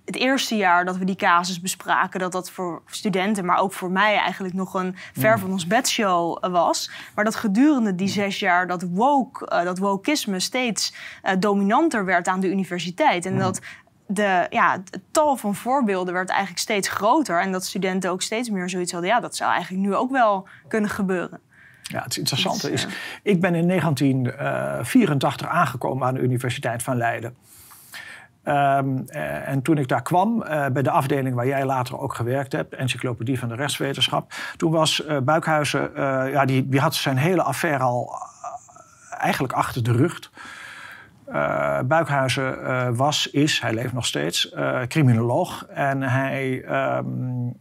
[0.09, 3.91] het eerste jaar dat we die casus bespraken, dat dat voor studenten, maar ook voor
[3.91, 5.39] mij eigenlijk nog een ver mm.
[5.39, 6.91] van ons bedshow was.
[7.15, 10.93] Maar dat gedurende die zes jaar dat woke, uh, dat wokeisme steeds
[11.23, 13.25] uh, dominanter werd aan de universiteit.
[13.25, 13.39] En mm.
[13.39, 13.59] dat
[14.07, 17.41] de, ja, het tal van voorbeelden werd eigenlijk steeds groter.
[17.41, 19.09] En dat studenten ook steeds meer zoiets hadden.
[19.09, 21.39] Ja, dat zou eigenlijk nu ook wel kunnen gebeuren.
[21.81, 22.87] Ja, het interessante is,
[23.23, 27.35] ik ben in 1984 eh, aangekomen aan de Universiteit van Leiden.
[28.49, 32.51] Um, en toen ik daar kwam, uh, bij de afdeling waar jij later ook gewerkt
[32.51, 35.91] hebt, Encyclopedie van de Rechtswetenschap, toen was uh, Buikhuizen,
[36.31, 38.15] ja, die, had zijn hele affaire al
[39.09, 40.31] eigenlijk achter de rug.
[41.87, 44.55] Buikhuizen was, is, hij leeft nog steeds,
[44.87, 45.65] criminoloog.
[45.65, 46.65] En hij
[46.97, 47.53] um,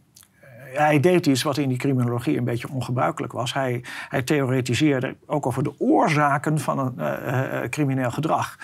[0.73, 3.53] hij deed iets wat in die criminologie een beetje ongebruikelijk was.
[3.53, 8.57] Hij, hij theoretiseerde ook over de oorzaken van een uh, crimineel gedrag.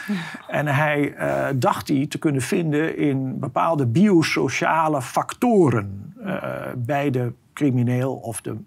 [0.47, 6.13] En hij uh, dacht die te kunnen vinden in bepaalde biosociale factoren
[6.77, 8.57] bij de crimineel of de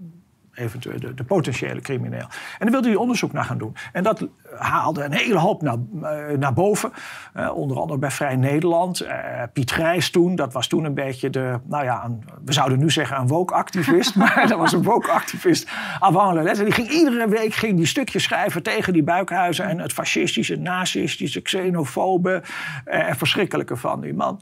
[0.59, 2.27] eventueel de, potentiële crimineel.
[2.59, 3.77] En daar wilde hij onderzoek naar gaan doen.
[3.93, 6.93] En dat haalde een hele hoop naar, uh, naar boven.
[7.37, 9.03] Uh, onder andere bij Vrij Nederland.
[9.03, 9.11] Uh,
[9.53, 11.59] Piet Grijs toen, dat was toen een beetje de...
[11.65, 12.11] Nou ja,
[12.45, 14.15] we zouden nu zeggen een woke-activist.
[14.21, 16.57] maar dat was een woke-activist avant.
[16.57, 19.65] Die ging iedere week ging die stukjes schrijven tegen die buikhuizen...
[19.65, 22.43] en het fascistische, nazistische, xenofobe
[22.85, 24.41] en verschrikkelijke van die man.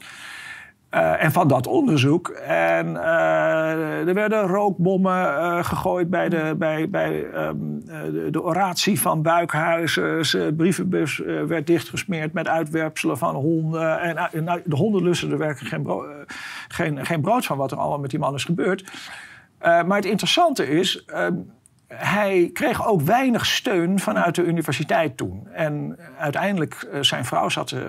[0.91, 2.29] Uh, en van dat onderzoek.
[2.29, 9.01] En uh, er werden rookbommen uh, gegooid bij, de, bij, bij um, de, de, oratie
[9.01, 10.21] van Buikhuizen.
[10.31, 13.99] De brievenbus werd dichtgesmeerd met uitwerpselen van honden.
[13.99, 16.05] En nou, de honden lusten er werkelijk geen, bro
[16.67, 18.91] geen, geen brood van wat er allemaal met die man is gebeurd.
[19.59, 21.33] maar het interessante is, ehm,
[21.87, 25.47] hij kreeg ook weinig steun vanuit de universiteit toen.
[25.53, 27.81] En uiteindelijk, uh, zijn vrouw zat uh,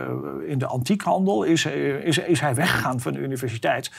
[0.47, 3.93] in de antiekhandel, is, is, is hij weggegaan van de universiteit.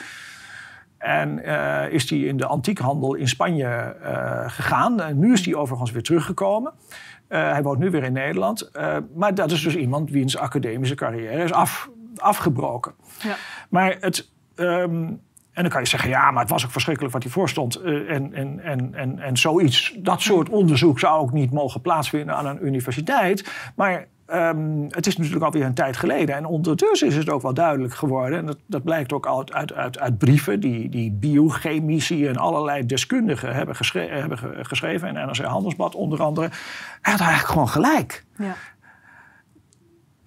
[0.98, 3.96] En uh, is hij in de antiekhandel in Spanje
[4.46, 5.00] gegaan.
[5.00, 6.72] En nu is hij overigens weer teruggekomen.
[7.28, 8.70] hij woont nu weer in Nederland.
[9.14, 12.92] maar dat is dus iemand wiens academische carrière is af, afgebroken.
[13.22, 13.36] Ja.
[13.68, 14.30] Maar het.
[14.56, 15.20] Um,
[15.52, 17.84] en dan kan je zeggen, ja, maar het was ook verschrikkelijk wat hij voorstond.
[17.84, 22.36] Uh, en, en, en, en, en zoiets, dat soort onderzoek zou ook niet mogen plaatsvinden
[22.36, 23.52] aan een universiteit.
[23.74, 26.34] Maar um, het is natuurlijk alweer een tijd geleden.
[26.34, 28.38] En ondertussen is het ook wel duidelijk geworden.
[28.38, 32.86] En dat, dat blijkt ook uit, uit, uit, uit brieven die, die biochemici en allerlei
[32.86, 35.08] deskundigen hebben, geschre hebben geschreven.
[35.08, 36.48] En NRC Handelsblad onder andere.
[37.00, 38.24] Hij had eigenlijk gewoon gelijk.
[38.36, 38.54] Ja.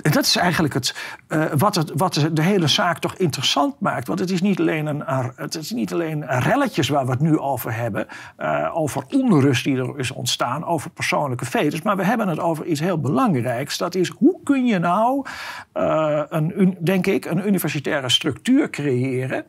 [0.04, 0.96] En dat is eigenlijk het,
[1.30, 4.08] uh, wat, het, wat de hele zaak toch interessant maakt.
[4.08, 5.04] Want het is niet alleen, een,
[5.36, 8.08] het is niet alleen relletjes waar we het nu over hebben.
[8.40, 11.82] Uh, over onrust die er is ontstaan, over persoonlijke fetes.
[11.82, 13.78] Maar we hebben het over iets heel belangrijks.
[13.78, 15.26] Dat is hoe kun je nou,
[15.74, 19.46] uh, een, denk ik, een universitaire structuur creëren.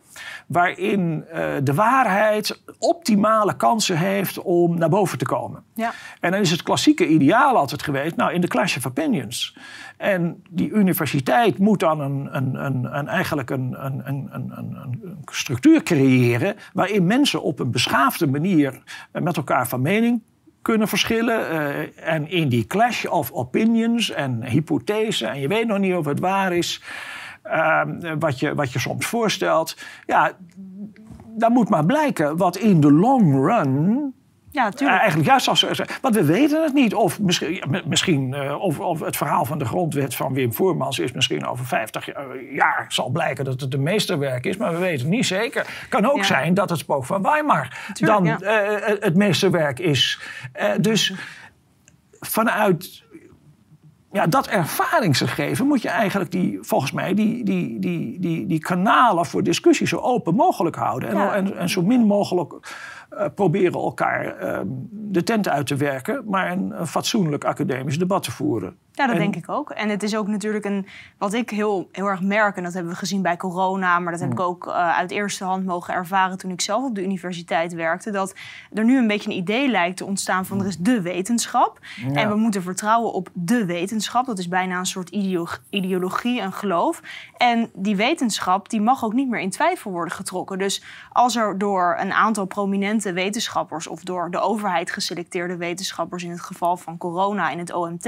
[0.47, 1.25] waarin
[1.62, 5.62] de waarheid optimale kansen heeft om naar boven te komen.
[5.75, 5.93] Ja.
[6.21, 9.57] En dan is het klassieke ideaal altijd geweest, nou in de clash of opinions.
[9.97, 13.77] En die universiteit moet dan een, een, een, een eigenlijk een,
[15.25, 20.23] structuur creëren waarin mensen op een beschaafde manier met elkaar van mening
[20.65, 21.53] kunnen verschillen.
[21.53, 26.05] Uh, en in die clash of opinions en hypothesen, en je weet nog niet of
[26.05, 26.83] het waar is,
[27.47, 27.83] uh,
[28.19, 29.77] wat, je, wat je soms voorstelt.
[30.07, 30.33] Ja,
[31.27, 34.15] dan moet maar blijken wat in de long run
[34.55, 34.99] ja, natuurlijk.
[34.99, 35.64] eigenlijk juist als
[36.01, 36.95] Want we weten het niet.
[36.95, 41.12] Of misschien, misschien uh, of, of, het verhaal van de grondwet van Wim Voermans is
[41.12, 42.09] misschien over 50
[42.53, 44.57] jaar zal blijken dat het een meesterwerk is.
[44.57, 45.87] Maar we weten het niet zeker.
[45.88, 48.38] Kan ook zijn dat het spook van Weimar dan ja.
[48.40, 50.21] uh, het meesterwerk is.
[50.61, 51.14] Uh, dus
[52.21, 53.05] vanuit
[54.12, 59.27] ja, dat ervaringsgegeven moet je eigenlijk die, volgens mij die, die, die, die, die kanalen
[59.27, 61.09] voor discussie zo open mogelijk houden.
[61.09, 62.53] En, en, en zo min mogelijk
[63.18, 68.22] uh, proberen elkaar uh, de tent uit te werken, maar een, een fatsoenlijk academisch debat
[68.22, 68.77] te voeren.
[68.96, 69.70] Ja, dat denk ik ook.
[69.70, 70.87] En het is ook natuurlijk een,
[71.18, 74.20] wat ik heel, heel erg merk, en dat hebben we gezien bij corona, maar dat
[74.20, 74.44] heb ik mm.
[74.44, 78.35] ook uh, uit eerste hand mogen ervaren toen ik zelf op de universiteit werkte, dat
[78.72, 81.79] er nu een beetje een idee lijkt te ontstaan van er is de wetenschap.
[82.12, 84.27] En we moeten vertrouwen op de wetenschap.
[84.27, 85.11] Dat is bijna een soort
[85.70, 87.03] ideologie, een geloof.
[87.37, 90.59] En die wetenschap die mag ook niet meer in twijfel worden getrokken.
[90.59, 96.31] Dus als er door een aantal prominente wetenschappers of door de overheid geselecteerde wetenschappers in
[96.31, 98.07] het geval van corona in het OMT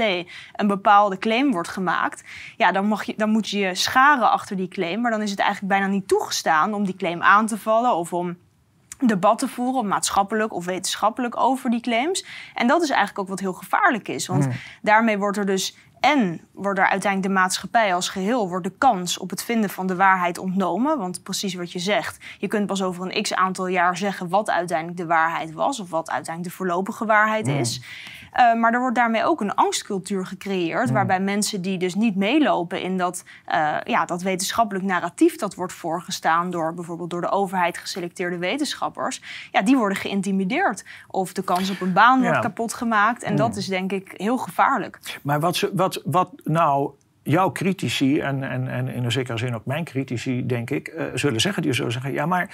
[0.53, 2.23] een bepaalde claim wordt gemaakt,
[2.57, 5.01] ja, dan, mag je, dan moet je je scharen achter die claim.
[5.01, 8.13] Maar dan is het eigenlijk bijna niet toegestaan om die claim aan te vallen of
[8.13, 8.37] om
[9.05, 12.25] debat te voeren, maatschappelijk of wetenschappelijk, over die claims.
[12.53, 14.27] En dat is eigenlijk ook wat heel gevaarlijk is.
[14.27, 14.47] Want
[14.81, 19.17] daarmee wordt er dus en wordt er uiteindelijk de maatschappij als geheel, wordt de kans
[19.17, 20.97] op het vinden van de waarheid ontnomen.
[20.97, 24.49] Want precies wat je zegt, je kunt pas over een x aantal jaar zeggen wat
[24.49, 27.81] uiteindelijk de waarheid was, of wat uiteindelijk de voorlopige waarheid is.
[28.39, 32.81] Uh, maar er wordt daarmee ook een angstcultuur gecreëerd, waarbij mensen die dus niet meelopen
[32.81, 37.77] in dat, uh, ja, dat wetenschappelijk narratief dat wordt voorgestaan door bijvoorbeeld door de overheid
[37.77, 39.21] geselecteerde wetenschappers,
[39.51, 40.85] ja, die worden geïntimideerd.
[41.07, 43.23] Of de kans op een baan wordt kapot gemaakt.
[43.23, 45.19] En dat is denk ik heel gevaarlijk.
[45.23, 46.91] Maar wat, ze, wat, wat nou
[47.23, 51.05] jouw critici, en, en, en in een zekere zin ook mijn critici, denk ik, uh,
[51.13, 52.49] zullen zeggen, die zullen zeggen: ja, maar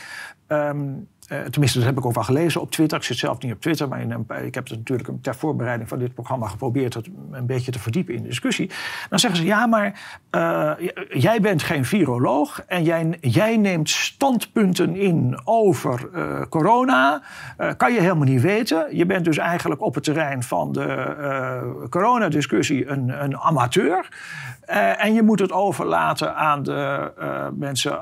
[0.48, 0.96] um, uh,
[1.27, 2.97] tenminste, dat heb ik ook wel gelezen op Twitter.
[2.97, 5.99] Ik zit zelf niet op Twitter, maar in ik heb het natuurlijk ter voorbereiding van
[5.99, 8.71] dit programma geprobeerd het een beetje te verdiepen in de discussie.
[9.09, 10.71] Dan zeggen ze: ja, maar uh,
[11.09, 17.21] jij bent geen viroloog en jij, jij neemt standpunten in over uh, corona.
[17.77, 18.95] kan je helemaal niet weten.
[18.95, 24.07] Je bent dus eigenlijk op het terrein van de coronadiscussie een, een amateur.
[24.97, 27.12] en je moet het overlaten aan de
[27.57, 27.99] mensen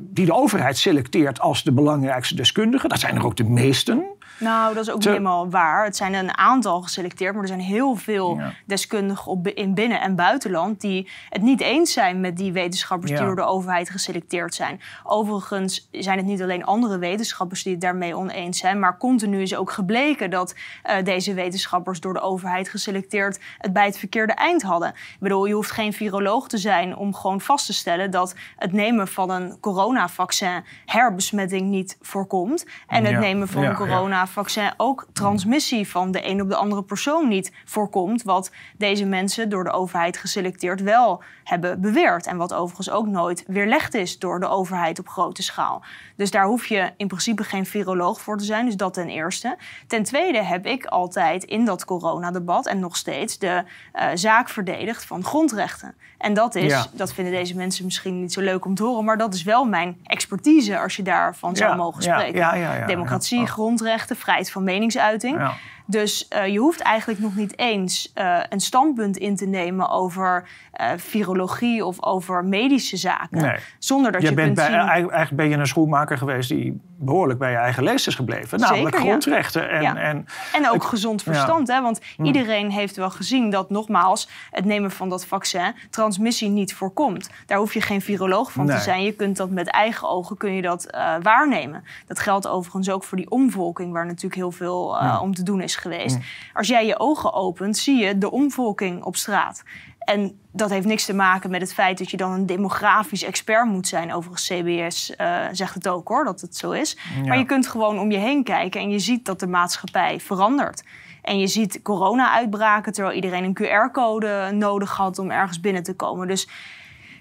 [0.00, 2.88] die de overheid selecteert als de belangrijkste belangrijkste deskundigen.
[2.88, 4.04] Dat zijn er ook de meesten.
[4.38, 5.84] Nou, dat is ook niet helemaal waar.
[5.84, 10.14] Het zijn een aantal geselecteerd, maar er zijn heel veel deskundigen op, in binnen- en
[10.14, 14.80] buitenland die het niet eens zijn met die wetenschappers die door de overheid geselecteerd zijn.
[15.04, 19.56] Overigens zijn het niet alleen andere wetenschappers die het daarmee oneens zijn, maar continu is
[19.56, 20.54] ook gebleken dat
[20.86, 24.88] uh, deze wetenschappers door de overheid geselecteerd het bij het verkeerde eind hadden.
[24.88, 28.72] Ik bedoel, je hoeft geen viroloog te zijn om gewoon vast te stellen dat het
[28.72, 35.06] nemen van een coronavaccin herbesmetting niet voorkomt en het nemen van een corona coronavaccin ook
[35.12, 38.22] transmissie van de een op de andere persoon niet voorkomt.
[38.22, 42.26] Wat deze mensen door de overheid geselecteerd wel hebben beweerd.
[42.26, 45.82] En wat overigens ook nooit weerlegd is door de overheid op grote schaal.
[46.16, 48.64] Dus daar hoef je in principe geen viroloog voor te zijn.
[48.64, 49.56] Dus dat ten eerste.
[49.86, 55.04] Ten tweede heb ik altijd in dat coronadebat en nog steeds de uh, zaak verdedigd
[55.04, 55.94] van grondrechten.
[56.18, 59.18] En dat is, dat vinden deze mensen misschien niet zo leuk om te horen, maar
[59.18, 62.86] dat is wel mijn expertise als je daarvan zou mogen spreken.
[62.86, 65.52] Democratie, grondrechten, vrijheid van meningsuiting.
[65.86, 70.48] Dus uh, je hoeft eigenlijk nog niet eens uh, een standpunt in te nemen over
[70.80, 73.42] uh, virologie of over medische zaken.
[73.42, 73.56] Nee.
[73.78, 74.74] Zonder dat je, je bent bij, zien...
[74.74, 78.60] Eigenlijk ben je een schoenmaker geweest die behoorlijk bij je eigen lees is gebleven.
[78.60, 79.70] Namelijk grondrechten.
[79.70, 79.96] En, ja.
[79.96, 81.68] en, en ook gezond verstand.
[81.68, 81.82] Hè?
[81.82, 87.30] Want iedereen heeft wel gezien dat nogmaals het nemen van dat vaccin transmissie niet voorkomt.
[87.46, 88.76] Daar hoef je geen viroloog van Nee.
[88.76, 89.02] te zijn.
[89.02, 91.84] Je kunt dat met eigen ogen kun je dat uh, waarnemen.
[92.06, 95.60] Dat geldt overigens ook voor die omvolking, waar natuurlijk heel veel uh, om te doen
[95.60, 96.18] is geweest.
[96.52, 99.62] Als jij je ogen opent, zie je de omvolking op straat.
[100.04, 103.66] En dat heeft niks te maken met het feit dat je dan een demografisch expert
[103.66, 104.12] moet zijn.
[104.12, 106.96] Overigens, CBS uh, zegt het ook hoor, dat het zo is.
[107.16, 107.26] Ja.
[107.26, 110.84] Maar je kunt gewoon om je heen kijken en je ziet dat de maatschappij verandert.
[111.22, 116.28] En je ziet corona-uitbraken terwijl iedereen een QR-code nodig had om ergens binnen te komen.
[116.28, 116.48] Dus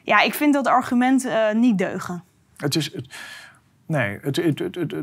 [0.04, 2.24] ja, ik vind dat argument uh, niet deugen.
[2.58, 2.94] Het is.
[2.94, 3.08] Het,
[3.94, 4.94] nee, het, het, het,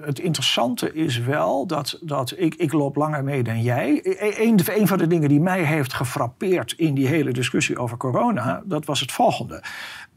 [0.00, 4.00] het, interessante is wel dat, dat ik, ik loop langer mee dan jij.
[4.40, 8.62] Een, een van de dingen die mij heeft gefrappeerd in die hele discussie over corona,
[8.64, 9.62] dat was het volgende.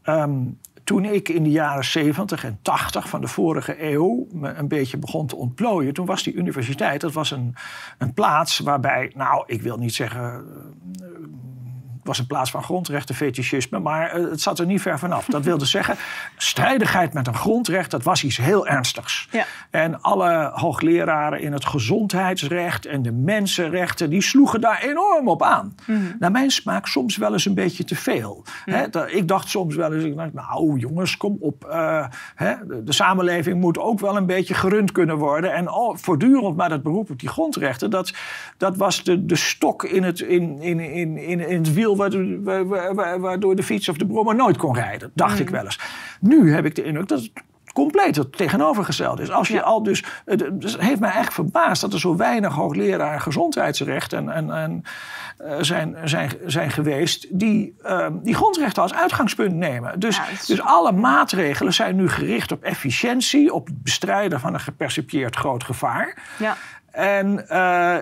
[0.04, 4.68] Um, toen ik in de jaren 70 en 80 van de vorige eeuw me een
[4.68, 7.54] beetje begon te ontplooien, toen was die universiteit, dat was een,
[7.98, 10.44] een plaats waarbij, nou, ik wil niet zeggen.
[11.00, 11.06] Uh,
[12.08, 15.26] was een plaats van grondrechten fetischisme, maar het zat er niet ver vanaf.
[15.26, 15.96] Dat wilde zeggen,
[16.36, 19.28] strijdigheid met een grondrecht, dat was iets heel ernstigs.
[19.30, 19.44] Ja.
[19.70, 25.74] En alle hoogleraren in het gezondheidsrecht en de mensenrechten, die sloegen daar enorm op aan.
[25.86, 26.16] Mm.
[26.18, 28.44] Naar mijn smaak soms wel eens een beetje te veel.
[28.66, 28.74] Mm.
[28.74, 31.66] He, ik dacht soms wel eens, nou jongens, kom op.
[31.70, 35.54] Uh, he, de, de, samenleving moet ook wel een beetje gerund kunnen worden.
[35.54, 38.12] En voortdurend maar dat beroep op die grondrechten, dat,
[38.56, 41.96] dat was de, de stok in het, in, in, in, in, in het wiel
[43.20, 45.10] waardoor, de fiets of de brommer nooit kon rijden.
[45.14, 45.40] Dacht mm.
[45.40, 45.80] ik wel eens.
[46.20, 47.30] Nu heb ik de indruk dat het
[47.72, 49.30] compleet het tegenovergestelde is.
[49.30, 54.12] Als je al dus, het heeft mij echt verbaasd dat er zo weinig hoogleraar gezondheidsrecht
[54.12, 54.82] en, en, en
[55.40, 60.00] uh, zijn, zijn, zijn geweest die uh, die grondrechten als uitgangspunt nemen.
[60.00, 64.60] Dus, ja, dus alle maatregelen zijn nu gericht op efficiëntie, op het bestrijden van een
[64.60, 66.22] gepercipieerd groot gevaar.
[66.38, 66.56] Ja.
[66.90, 67.96] En uh,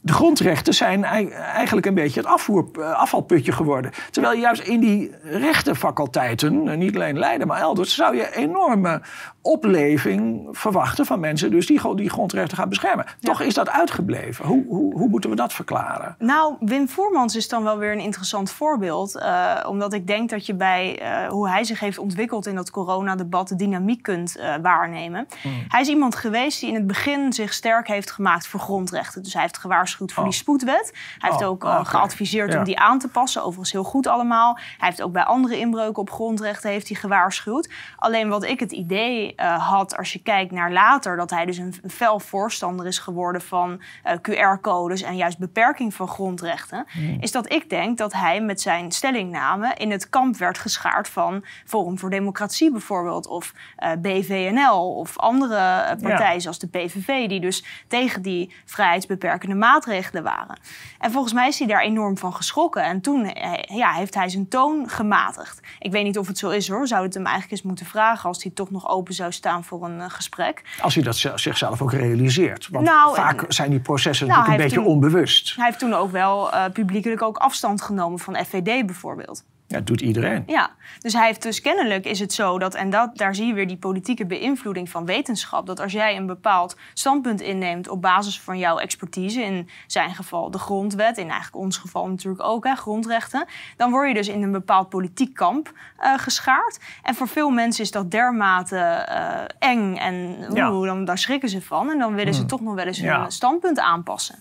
[0.00, 3.90] de grondrechten zijn eigenlijk een beetje het afvoer, afvalputje geworden.
[4.10, 9.02] Terwijl juist in die rechtenfaculteiten, niet alleen Leiden, maar elders, zou je enorme
[9.48, 13.04] opleving verwachten van mensen dus die die grondrechten gaan beschermen.
[13.06, 13.14] Ja.
[13.20, 14.46] Toch is dat uitgebleven.
[14.46, 16.14] Hoe, hoe, hoe, moeten we dat verklaren?
[16.18, 19.16] Nou, Wim Voermans is dan wel weer een interessant voorbeeld.
[19.16, 22.70] Uh, omdat ik denk dat je bij uh, hoe hij zich heeft ontwikkeld in dat
[22.70, 25.26] coronadebat de dynamiek kunt uh, waarnemen.
[25.42, 25.64] Hmm.
[25.68, 29.22] Hij is iemand geweest die in het begin zich sterk heeft gemaakt voor grondrechten.
[29.22, 30.28] Dus hij heeft gewaarschuwd voor Oh.
[30.28, 30.92] die spoedwet.
[31.18, 32.58] Hij heeft Oh, ook geadviseerd Ja.
[32.58, 33.42] om die aan te passen.
[33.42, 34.58] Overigens heel goed allemaal.
[34.78, 37.70] Hij heeft ook bij andere inbreuken op grondrechten heeft hij gewaarschuwd.
[37.96, 41.16] Alleen wat ik het idee uh, had als je kijkt naar later...
[41.16, 45.02] dat hij dus een, een fel voorstander is geworden van uh, QR-codes...
[45.02, 46.86] en juist beperking van grondrechten...
[47.20, 49.74] is dat ik denk dat hij met zijn stellingname...
[49.76, 53.26] in het kamp werd geschaard van Forum voor Democratie bijvoorbeeld...
[53.26, 56.38] of uh, BVNL of andere partijen Ja.
[56.38, 57.28] zoals de PVV...
[57.28, 60.58] die dus tegen die vrijheidsbeperkende maatregelen waren.
[60.98, 62.82] En volgens mij is hij daar enorm van geschrokken.
[62.82, 65.60] En toen eh, ja, heeft hij zijn toon gematigd.
[65.78, 66.86] Ik weet niet of het zo is hoor.
[66.86, 68.28] Zou het hem eigenlijk eens moeten vragen...
[68.28, 70.62] als hij toch nog open zou staan voor een uh, gesprek.
[70.80, 72.68] Als hij dat zichzelf ook realiseert.
[72.70, 75.56] Want Nou, vaak eh, zijn die processen nou, natuurlijk een beetje onbewust.
[75.56, 79.44] Hij heeft toen ook wel uh, publiekelijk ook afstand genomen van FVD bijvoorbeeld.
[79.70, 80.42] Ja, dat doet iedereen.
[80.46, 83.52] Ja, dus hij heeft dus kennelijk is het zo dat, en dat, daar zie je
[83.54, 88.40] weer die politieke beïnvloeding van wetenschap, dat als jij een bepaald standpunt inneemt op basis
[88.40, 92.74] van jouw expertise, in zijn geval de grondwet, in eigenlijk ons geval natuurlijk ook hè,
[92.74, 96.78] grondrechten, dan word je dus in een bepaald politiek kamp uh, geschaard.
[97.02, 100.72] En voor veel mensen is dat dermate uh, eng en Ja.
[100.72, 102.48] oeh, dan, daar schrikken ze van en dan willen ze Hmm.
[102.48, 103.20] toch nog wel eens Ja.
[103.20, 104.38] hun standpunt aanpassen.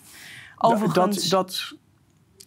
[0.57, 1.73] Overigens, Dat, dat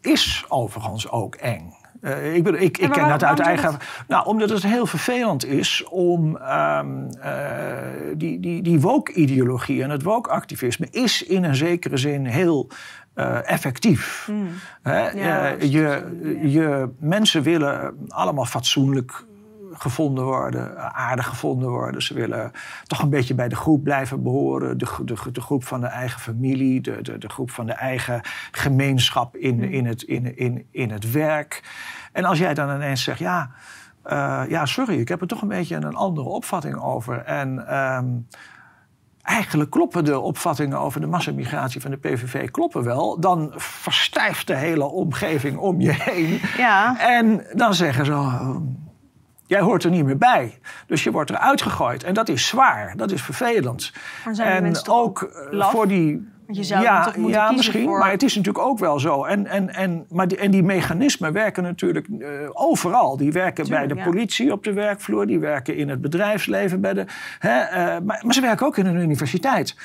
[0.00, 1.78] is overigens ook eng.
[2.00, 3.76] Uh, ik, ik, ik ken dat uit eigen.
[4.08, 7.76] Nou, omdat het heel vervelend is om um, uh,
[8.14, 12.70] die, die, die woke-ideologie en het woke-activisme is in een zekere zin heel
[13.14, 14.22] uh, effectief.
[14.26, 14.48] Hmm.
[14.82, 15.10] Hè?
[15.10, 16.02] Ja, je,
[16.42, 19.24] je, mensen willen allemaal fatsoenlijk
[19.72, 22.02] gevonden worden, aardig gevonden worden.
[22.02, 22.52] Ze willen
[22.86, 24.78] toch een beetje bij de groep blijven behoren.
[24.78, 28.20] De, de, de groep van de eigen familie, de, de, de groep van de eigen
[28.50, 29.62] gemeenschap in, mm.
[29.62, 31.62] in, het, in, in, in het werk.
[32.12, 33.50] En als jij dan ineens zegt, ja,
[34.06, 37.18] uh, ja, sorry, ik heb er toch een beetje een andere opvatting over.
[37.18, 38.26] En um,
[39.22, 43.20] eigenlijk kloppen de opvattingen over de massamigratie van de PVV kloppen wel.
[43.20, 46.40] Dan verstijft de hele omgeving om je heen.
[46.56, 46.98] Ja.
[46.98, 48.56] En dan zeggen ze, oh,
[49.50, 50.58] jij hoort er niet meer bij.
[50.86, 52.04] Dus je wordt eruit gegooid.
[52.04, 53.92] En dat is zwaar, dat is vervelend.
[54.24, 57.98] Maar zijn en ook eh, voor die je zou ja, toch moeten ja, misschien, voor...
[57.98, 59.24] maar het is natuurlijk ook wel zo.
[59.24, 63.16] En, en, en, maar die, en die mechanismen werken natuurlijk uh, overal.
[63.16, 67.04] Die werken bij de politie op de werkvloer, die werken in het bedrijfsleven, bij de,
[67.38, 69.76] hè, uh, maar, maar ze werken ook in een universiteit.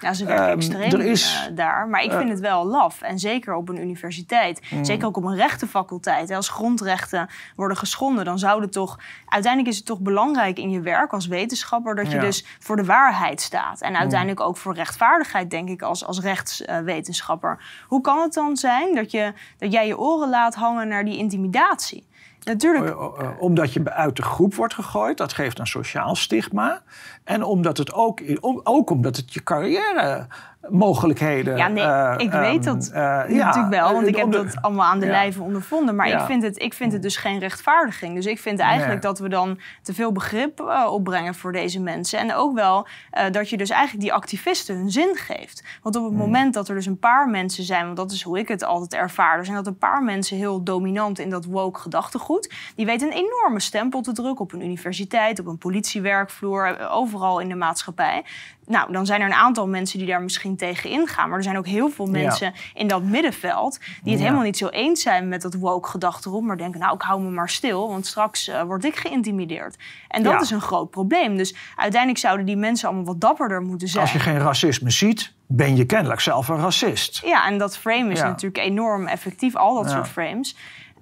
[0.00, 1.88] Ja, ze werken um, extreem is, uh, daar.
[1.88, 3.02] Maar ik vind uh, het wel laf.
[3.02, 4.60] En zeker op een universiteit.
[4.70, 4.84] Mm.
[4.84, 6.30] Zeker ook op een rechtenfaculteit.
[6.30, 8.98] Als grondrechten worden geschonden, dan zou het toch...
[9.26, 11.94] Uiteindelijk is het toch belangrijk in je werk als wetenschapper...
[11.94, 12.20] dat je ja.
[12.20, 13.80] dus voor de waarheid staat.
[13.80, 14.46] En uiteindelijk mm.
[14.46, 17.64] ook voor rechtvaardigheid, denk ik, als, als rechtswetenschapper.
[17.86, 21.16] Hoe kan het dan zijn dat, je, dat jij je oren laat hangen naar die
[21.16, 22.08] intimidatie?
[22.44, 22.96] Natuurlijk.
[23.40, 26.82] Omdat je uit de groep wordt gegooid, dat geeft een sociaal stigma.
[27.24, 28.20] En omdat het ook,
[28.62, 30.26] ook omdat het je carrière
[30.68, 31.56] mogelijkheden.
[31.56, 32.96] Ja, nee, uh, ik weet dat uh,
[33.28, 35.12] natuurlijk wel, want ik heb dat allemaal aan de ja.
[35.12, 35.96] lijve ondervonden.
[35.96, 36.20] Maar ja.
[36.20, 38.14] ik, vind het, ik vind het dus geen rechtvaardiging.
[38.14, 39.10] Dus ik vind eigenlijk nee.
[39.10, 42.18] dat we dan te veel begrip uh, opbrengen voor deze mensen.
[42.18, 42.86] En ook wel
[43.30, 45.64] dat je dus eigenlijk die activisten hun zin geeft.
[45.82, 46.20] Want op het hmm.
[46.20, 48.94] moment dat er dus een paar mensen zijn, want dat is hoe ik het altijd
[48.94, 52.54] ervaar, er zijn dat een paar mensen heel dominant in dat woke gedachtegoed.
[52.76, 57.48] Die weten een enorme stempel te drukken op een universiteit, op een politiewerkvloer, overal in
[57.48, 58.24] de maatschappij.
[58.66, 61.28] Nou, dan zijn er een aantal mensen die daar misschien tegen ingaan.
[61.28, 62.60] Maar er zijn ook heel veel mensen ja.
[62.74, 64.18] in dat middenveld die het ja.
[64.18, 66.46] helemaal niet zo eens zijn met dat woke gedachterom.
[66.46, 69.76] Maar denken, nou, ik hou me maar stil, want straks uh, word ik geïntimideerd.
[70.08, 70.40] En dat ja.
[70.40, 71.36] is een groot probleem.
[71.36, 74.02] Dus uiteindelijk zouden die mensen allemaal wat dapperder moeten zijn.
[74.02, 77.20] Als je geen racisme ziet, ben je kennelijk zelf een racist.
[77.24, 80.56] Ja, en dat frame is natuurlijk enorm effectief, al dat soort frames.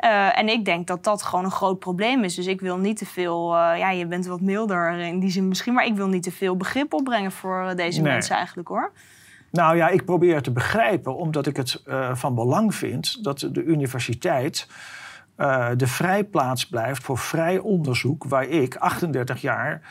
[0.05, 2.35] Uh, en ik denk dat dat gewoon een groot probleem is.
[2.35, 3.55] Dus ik wil niet te veel.
[3.55, 5.75] Uh, ja, je bent wat milder in die zin misschien.
[5.75, 8.13] Maar ik wil niet te veel begrip opbrengen voor deze nee.
[8.13, 8.93] mensen eigenlijk hoor.
[9.51, 13.49] Nou ja, ik probeer het te begrijpen, omdat ik het uh, van belang vind dat
[13.53, 14.69] de universiteit
[15.77, 19.83] de vrijplaats blijft voor vrij onderzoek, waar ik 38 jaar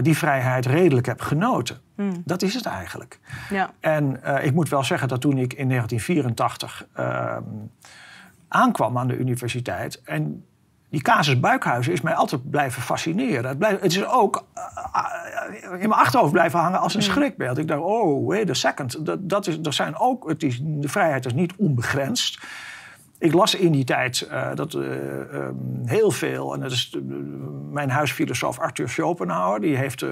[0.00, 1.80] die vrijheid redelijk heb genoten.
[1.94, 2.22] Hmm.
[2.24, 3.20] Dat is het eigenlijk.
[3.50, 3.70] Ja.
[3.80, 7.42] En ik moet wel zeggen dat toen ik in 1984 ehm,
[8.48, 10.02] aankwam aan de universiteit.
[10.04, 10.44] En
[10.90, 13.48] die casus Buikhuizen is mij altijd blijven fascineren.
[13.48, 17.06] Het, blijft, het is ook uh, in mijn achterhoofd blijven hangen als een mm.
[17.06, 17.58] schrikbeeld.
[17.58, 19.06] Ik dacht, oh, wait a second.
[19.06, 22.38] Dat, dat is, er zijn ook, het is, de vrijheid is niet onbegrensd.
[23.18, 24.82] Ik las in die tijd uh, dat uh,
[25.34, 27.02] um, heel veel, en dat is uh,
[27.70, 30.04] mijn huisfilosoof Arthur Schopenhauer, die heeft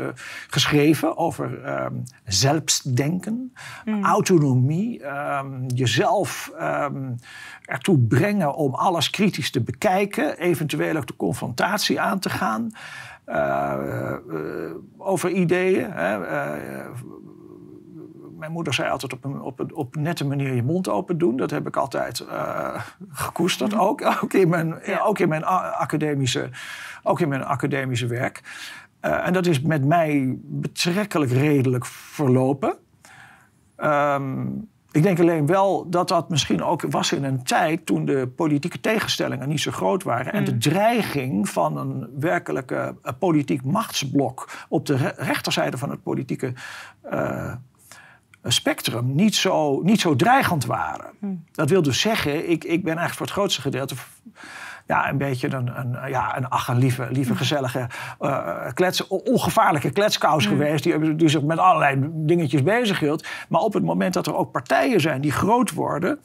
[0.49, 3.53] geschreven over um, zelfsdenken,
[3.85, 4.05] mm.
[4.05, 6.51] autonomie, um, jezelf
[7.63, 12.71] ertoe brengen om alles kritisch te bekijken, eventueel ook de confrontatie aan te gaan
[14.99, 15.91] over ideeën.
[15.93, 16.19] Hè,
[18.45, 21.37] mijn moeder zei altijd op een, op een op nette manier je mond open doen.
[21.37, 24.03] Dat heb ik altijd uh, gekoesterd ook.
[24.23, 25.01] Ook in mijn, ja.
[25.01, 26.51] ook in mijn academische,
[27.03, 28.43] ook in mijn academische werk.
[29.03, 32.77] Uh, en dat is met mij betrekkelijk redelijk verlopen.
[33.77, 38.29] Um, ik denk alleen wel dat dat misschien ook was in een tijd toen de
[38.37, 40.27] politieke tegenstellingen niet zo groot waren.
[40.27, 40.39] Mm.
[40.39, 40.59] En de mm.
[40.59, 46.53] dreiging van een werkelijke uh, politiek machtsblok op de re rechterzijde van het politieke
[47.13, 47.55] uh,
[48.53, 51.11] spectrum niet zo, niet zo dreigend waren.
[51.19, 51.45] Hmm.
[51.53, 53.95] Dat wil dus zeggen, ik, ik ben eigenlijk voor het grootste gedeelte
[54.87, 57.37] ja, een beetje een, een, ja, een ach, een lieve, lieve hmm.
[57.37, 57.87] gezellige,
[58.21, 60.57] uh, klets, ongevaarlijke kletskous hmm.
[60.57, 60.85] geweest.
[60.85, 63.27] Die, die zich met allerlei dingetjes bezighield.
[63.49, 66.19] Maar op het moment dat er ook partijen zijn die groot worden.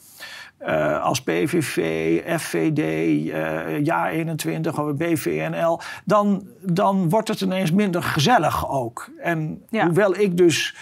[0.66, 8.02] Uh, als PVV, FVD, uh, Ja 21 of BVNL, dan, dan wordt het ineens minder
[8.02, 9.10] gezellig ook.
[9.22, 9.84] En ja.
[9.84, 10.74] hoewel ik dus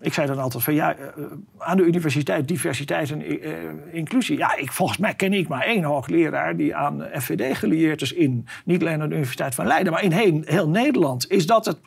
[0.00, 1.24] ik zei dan altijd van ja, uh,
[1.58, 3.52] aan de universiteit diversiteit en uh,
[3.92, 4.38] inclusie.
[4.38, 8.46] Ja, ik, volgens mij ken ik maar één hoogleraar die aan FVD gelieerd is in
[8.64, 11.30] niet alleen aan de Universiteit van Leiden, maar in heel Nederland.
[11.30, 11.78] Is dat het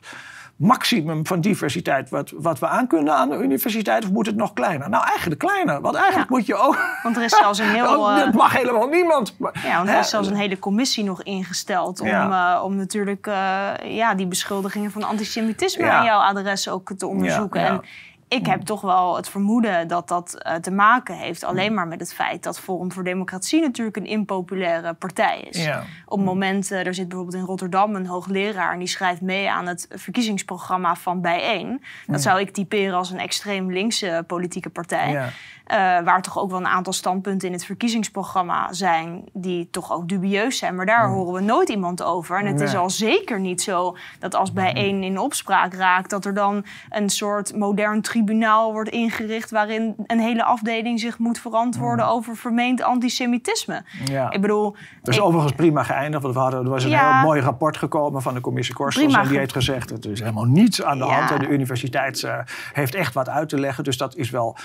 [0.58, 4.04] maximum van diversiteit wat, wat we aan kunnen aan de universiteit?
[4.04, 4.90] Of moet het nog kleiner?
[4.90, 5.82] Nou, eigenlijk kleiner.
[5.82, 6.36] Want eigenlijk ja.
[6.36, 7.00] moet je ook...
[7.04, 7.86] Want er is zelfs een heel...
[7.86, 9.36] dat oh, mag helemaal niemand.
[9.64, 12.02] Ja, want er is zelfs een hele commissie nog ingesteld...
[12.02, 12.56] om, ja.
[12.56, 17.62] uh, om natuurlijk uh, ja, die beschuldigingen van antisemitisme aan jouw adres ook te onderzoeken.
[17.62, 17.82] En
[18.28, 22.00] ik heb toch wel het vermoeden dat dat uh, te maken heeft alleen maar met
[22.00, 25.64] het feit dat Forum voor Democratie natuurlijk een impopulaire partij is.
[25.64, 25.84] Ja.
[26.06, 29.52] Op het moment, uh, er zit bijvoorbeeld in Rotterdam een hoogleraar en die schrijft mee
[29.52, 31.84] aan het verkiezingsprogramma van Bijeen.
[32.08, 35.12] Dat zou ik typeren als een extreem linkse politieke partij.
[35.12, 35.30] Ja.
[35.72, 40.10] Uh, waar toch ook wel een aantal standpunten in het verkiezingsprogramma zijn die toch ook
[40.10, 40.76] dubieus zijn.
[40.76, 42.40] Maar daar horen we nooit iemand over.
[42.40, 46.26] En het is al zeker niet zo dat als bij één in opspraak raakt, dat
[46.26, 52.08] er dan een soort modern tribunaal wordt ingericht waarin een hele afdeling zich moet verantwoorden
[52.08, 53.84] over vermeend antisemitisme.
[54.06, 54.32] Ja.
[54.32, 56.22] Ik bedoel, Dat is ik- overigens prima geëindigd.
[56.24, 57.14] Want we hadden, er was een Ja.
[57.18, 59.14] heel mooi rapport gekomen van de commissie Korstels.
[59.16, 61.12] En die heeft gezegd, het is helemaal niets aan de Ja.
[61.18, 61.32] hand.
[61.32, 62.38] En de universiteit eh,
[62.74, 63.84] heeft echt wat uit te leggen.
[63.84, 64.62] Dus dat is wel eh,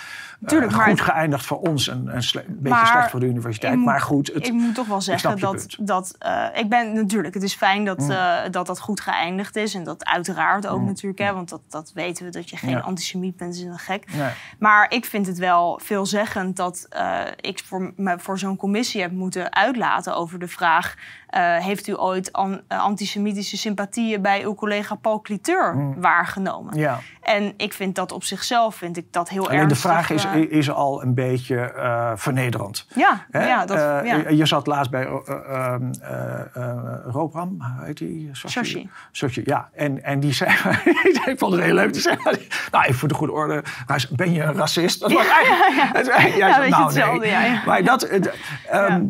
[0.47, 1.89] Tuurlijk, maar goed het- geëindigd voor ons.
[1.89, 3.75] En, en sle- een beetje slecht voor de universiteit.
[3.77, 5.77] moet- maar goed, het, ik moet toch wel zeggen dat.
[5.79, 5.87] Mm.
[5.87, 9.75] dat eh, ik ben natuurlijk, het is fijn dat, eh, dat dat goed geëindigd is.
[9.75, 12.79] En dat uiteraard ook natuurlijk, hè, want dat, dat weten we dat je geen Ja.
[12.81, 14.13] antisemiet bent, is een gek.
[14.15, 14.31] Nee.
[14.59, 19.11] Maar ik vind het wel veelzeggend dat eh, ik voor, me voor zo'n commissie heb
[19.13, 24.55] moeten uitlaten over de vraag: eh, heeft u ooit an- eh, antisemitische sympathieën bij uw
[24.55, 26.75] collega Paul Cliteur waargenomen?
[26.75, 26.81] Mm.
[26.81, 26.99] ja.
[27.23, 30.35] En ik vind dat op zichzelf vind ik dat heel Alleen de vraag is, eh,
[30.51, 32.87] is al een beetje eh, vernederend.
[32.95, 33.47] ja, Hè?
[33.47, 34.29] ja, dat, Eh, ja.
[34.29, 35.75] Je zat laatst bij uh,
[37.05, 38.29] Robram, hoe heet die?
[38.33, 38.91] Sashi.
[39.13, 39.69] Sashi, ja.
[39.75, 40.51] En, en die zei,
[41.25, 42.17] ik vond het heel leuk, die zei,
[42.71, 43.65] nou even voor de goede orde,
[44.11, 45.01] ben je een racist?
[45.01, 47.31] Dat was eigenlijk, ja, Ja, zei, weet je nou, hetzelfde, nee.
[47.31, 47.63] ja, ja.
[47.67, 48.33] Maar dat, het,
[48.71, 49.05] ehm,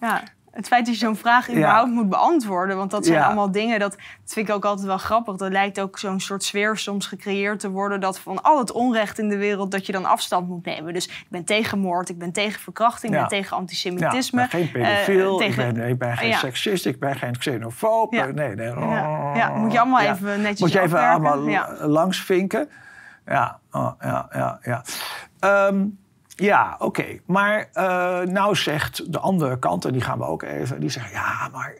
[0.00, 0.22] Ja,
[0.58, 2.76] het feit dat je zo'n vraag überhaupt moet beantwoorden.
[2.76, 3.24] Want dat zijn Ja.
[3.26, 5.36] allemaal dingen, dat, dat vind ik ook altijd wel grappig.
[5.36, 8.00] Dat lijkt ook zo'n soort sfeer soms gecreëerd te worden...
[8.00, 10.92] dat van al het onrecht in de wereld dat je dan afstand moet nemen.
[10.94, 13.12] Dus ik ben tegen moord, ik ben tegen verkrachting...
[13.12, 14.42] ik ben tegen antisemitisme.
[14.42, 17.38] ik ben geen eh, pedofiel, tegen- ik, ben, ik ben geen seksist, ik ben geen
[17.38, 18.12] xenofoob.
[18.12, 18.26] Ja.
[18.26, 18.66] Nee, nee.
[18.66, 21.30] Ja, ja, moet je allemaal even netjes Moet je even afwerken.
[21.32, 21.76] allemaal Ja.
[21.86, 22.68] langs vinken.
[23.26, 24.84] Ja, oh, ja, ja, ja.
[25.40, 25.84] Ehm,
[26.40, 27.04] ja, oké.
[27.26, 30.80] Maar eh, nou zegt de andere kant, en die gaan we ook even...
[30.80, 31.74] die zeggen, ja, maar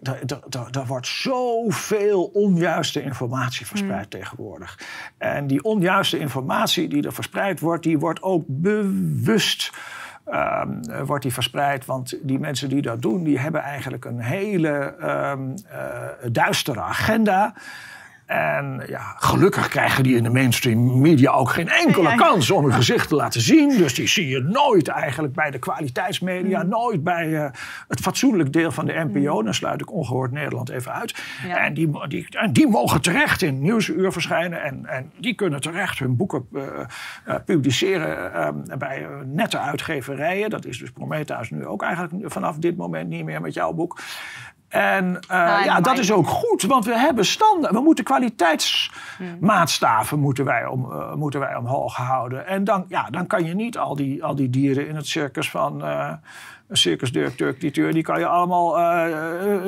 [0.71, 4.79] er, wordt zoveel onjuiste informatie verspreid tegenwoordig.
[5.19, 7.83] En die onjuiste informatie die er verspreid wordt...
[7.83, 9.73] die wordt ook bewust...
[10.25, 14.21] ehm, eh, wordt die verspreid, want die mensen die dat doen, die hebben eigenlijk een
[14.21, 17.55] hele ehm, eh, duistere agenda.
[18.29, 22.73] En ja, gelukkig krijgen die in de mainstream media ook geen enkele kans om hun
[22.73, 23.77] gezicht te laten zien.
[23.77, 26.69] Dus die zie je nooit eigenlijk bij de kwaliteitsmedia, Mm.
[26.69, 27.51] nooit bij eh,
[27.89, 29.43] het fatsoenlijk deel van de NPO.
[29.43, 31.15] Dan sluit ik ongehoord Nederland even uit.
[31.47, 31.57] Ja.
[31.57, 34.63] En, die, die, en die mogen terecht in Nieuwsuur verschijnen.
[34.63, 36.63] En, en die kunnen terecht hun boeken eh,
[37.25, 40.51] eh, publiceren bij nette uitgeverijen.
[40.51, 44.01] Dat is dus Prometheus nu ook eigenlijk vanaf dit moment niet meer met jouw boek.
[44.69, 47.75] En eh, en ja, dat is ook goed, want we hebben standaard.
[47.75, 52.47] We moeten kwaliteitsmaatstaven moeten wij, om, eh, moeten wij omhoog houden.
[52.47, 55.51] En dan, ja, dan kan je niet al die, al die dieren in het circus
[55.51, 56.13] van eh
[56.69, 59.05] een circusdirecteur, directeur, die kan je allemaal eh,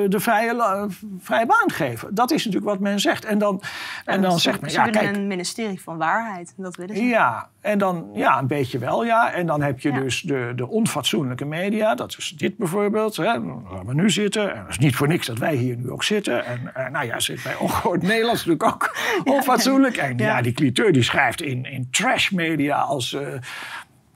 [0.04, 2.14] eh, de vrije, baan geven.
[2.14, 3.24] Dat is natuurlijk wat men zegt.
[3.24, 3.62] En dan,
[4.04, 6.54] en dan ze, zegt men, ja, kijk, een ministerie van waarheid.
[6.56, 7.04] Dat willen ze.
[7.04, 9.32] ja, en dan ja, een beetje wel, ja.
[9.32, 10.00] En dan heb je Ja.
[10.00, 11.94] dus de, de onfatsoenlijke media.
[11.94, 14.54] Dat is dit bijvoorbeeld, hè, waar we nu zitten.
[14.54, 16.44] En dat is niet voor niks dat wij hier nu ook zitten.
[16.44, 18.96] En eh, nou ja, zit bij Ongehoord Nederlands natuurlijk ook
[19.36, 19.96] onfatsoenlijk.
[19.96, 20.42] En ja, Ja.
[20.42, 23.16] die cliteur die schrijft in, in trash media als...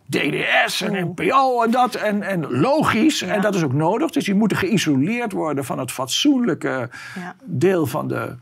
[0.07, 1.95] DDS en NPO en dat.
[1.95, 4.11] En, en logisch, en dat is ook nodig.
[4.11, 7.37] Dus die moeten geïsoleerd worden van het fatsoenlijke Ja.
[7.45, 8.37] deel van de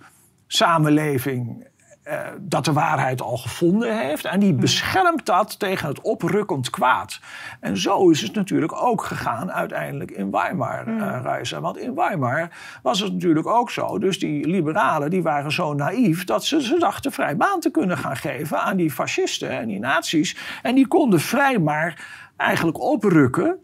[0.46, 1.66] samenleving.
[2.02, 4.24] Eh, dat de waarheid al gevonden heeft.
[4.24, 7.20] En die beschermt dat tegen het oprukkend kwaad.
[7.60, 10.84] En zo is het natuurlijk ook gegaan uiteindelijk in Weimar,
[11.22, 11.60] Reisa.
[11.60, 12.50] Want in Weimar
[12.82, 13.98] was het natuurlijk ook zo.
[13.98, 17.98] Dus die liberalen die waren zo naïef dat ze, ze dachten vrij baan te kunnen
[17.98, 20.36] gaan geven aan die fascisten en die nazi's.
[20.62, 23.58] En die konden vrij maar eigenlijk oprukken.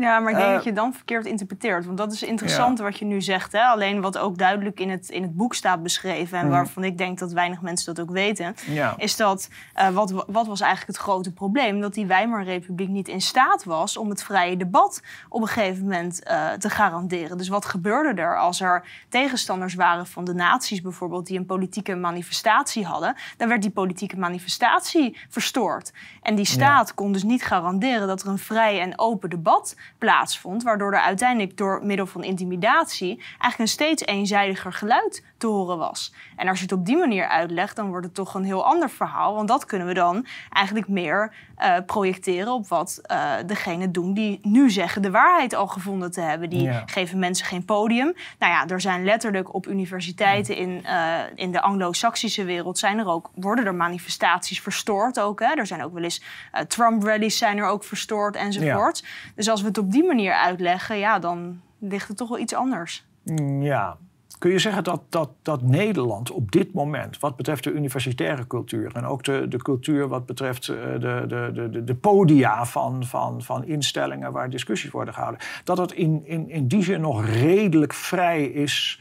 [0.00, 1.86] Ja, maar ik denk Eh, dat je dan verkeerd interpreteert.
[1.86, 3.52] Want dat is interessant wat je nu zegt.
[3.52, 3.62] Hè?
[3.62, 6.38] Alleen wat ook duidelijk in het, in het boek staat beschreven...
[6.38, 8.54] en waarvan ik denk dat weinig mensen dat ook weten...
[8.64, 8.72] Mhm.
[8.72, 8.94] Ja.
[8.96, 11.80] is dat, eh, wat, wat was eigenlijk het grote probleem?
[11.80, 13.96] Dat die Weimarrepubliek niet in staat was...
[13.96, 17.38] om het vrije debat op een gegeven moment eh, te garanderen.
[17.38, 21.26] Dus wat gebeurde er als er tegenstanders waren van de nazi's bijvoorbeeld...
[21.26, 23.14] die een politieke manifestatie hadden?
[23.36, 25.92] Dan werd die politieke manifestatie verstoord.
[26.22, 30.62] En die staat kon dus niet garanderen dat er een vrij en open debat plaatsvond.
[30.62, 36.12] Waardoor er uiteindelijk door middel van intimidatie eigenlijk een steeds eenzijdiger geluid te horen was.
[36.36, 38.90] En als je het op die manier uitlegt, dan wordt het toch een heel ander
[38.90, 39.34] verhaal.
[39.34, 44.38] Want dat kunnen we dan eigenlijk meer uh, projecteren op wat uh, degenen doen die
[44.42, 46.50] nu zeggen de waarheid al gevonden te hebben.
[46.50, 48.14] Die geven mensen geen podium.
[48.38, 53.06] Nou ja, er zijn letterlijk op universiteiten in, uh, in de anglo-saxische wereld zijn er
[53.06, 55.40] ook, worden er manifestaties verstoord ook.
[55.40, 55.54] Hè?
[55.54, 56.22] Er zijn ook wel eens
[56.68, 59.04] Trump-rallies zijn er ook verstoord enzovoort.
[59.34, 63.06] Dus als we op die manier uitleggen, ja, dan ligt het toch wel iets anders.
[63.60, 63.98] Ja,
[64.38, 68.96] Kun je zeggen dat, dat, dat Nederland op dit moment, wat betreft de universitaire cultuur
[68.96, 73.42] en ook de, de cultuur wat betreft eh, de, de, de, de podia van, van,
[73.42, 77.94] van instellingen waar discussies worden gehouden, dat het in, in, in die zin nog redelijk
[77.94, 79.00] vrij is.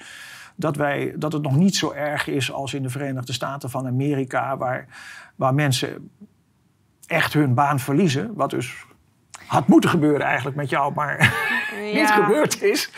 [0.56, 3.88] Dat, wij, dat het nog niet zo erg is als in de Verenigde Staten van
[3.88, 4.88] Amerika, waar,
[5.36, 6.12] waar mensen
[7.08, 8.34] echt hun baan verliezen.
[8.34, 8.86] Wat dus
[9.48, 11.46] had moeten gebeuren eigenlijk met jou, maar
[11.94, 12.90] niet gebeurd is.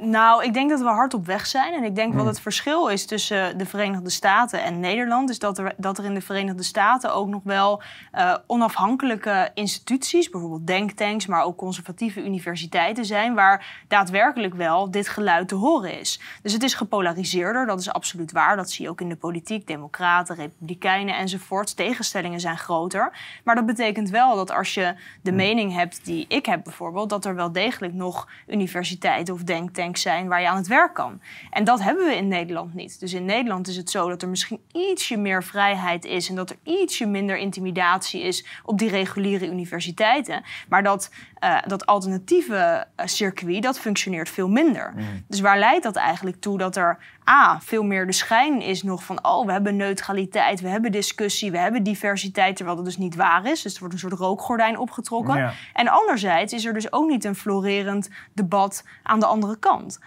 [0.00, 1.74] Nou, ik denk dat we hard op weg zijn.
[1.74, 2.28] En ik denk wat hmm.
[2.28, 5.30] het verschil is tussen de Verenigde Staten en Nederland...
[5.30, 7.82] is dat er, dat er in de Verenigde Staten ook nog wel
[8.14, 10.30] uh, onafhankelijke instituties...
[10.30, 13.34] bijvoorbeeld denktanks, maar ook conservatieve universiteiten zijn...
[13.34, 16.20] waar daadwerkelijk wel dit geluid te horen is.
[16.42, 18.56] Dus het is gepolariseerder, dat is absoluut waar.
[18.56, 21.76] Dat zie je ook in de politiek, democraten, republikeinen enzovoort.
[21.76, 23.12] Tegenstellingen zijn groter.
[23.44, 25.38] Maar dat betekent wel dat als je de hmm.
[25.38, 27.10] mening hebt die ik heb bijvoorbeeld...
[27.10, 28.07] dat er wel degelijk nog
[28.46, 31.20] universiteiten of denktanks zijn waar je aan het werk kan.
[31.50, 33.00] En dat hebben we in Nederland niet.
[33.00, 36.50] Dus in Nederland is het zo dat er misschien ietsje meer vrijheid is en dat
[36.50, 40.42] er ietsje minder intimidatie is op die reguliere universiteiten.
[40.68, 41.10] Maar dat,
[41.44, 44.92] uh, dat alternatieve uh, circuit, dat functioneert veel minder.
[44.96, 45.24] Mm.
[45.28, 46.98] Dus waar leidt dat eigenlijk toe dat er
[47.30, 51.50] A, veel meer de schijn is nog van, oh, we hebben neutraliteit, we hebben discussie,
[51.50, 53.62] we hebben diversiteit, terwijl dat dus niet waar is.
[53.62, 55.52] Dus er wordt een soort rookgordijn opgetrokken.
[55.72, 60.00] En anderzijds is er dus ook niet een florerend debat aan de andere kant.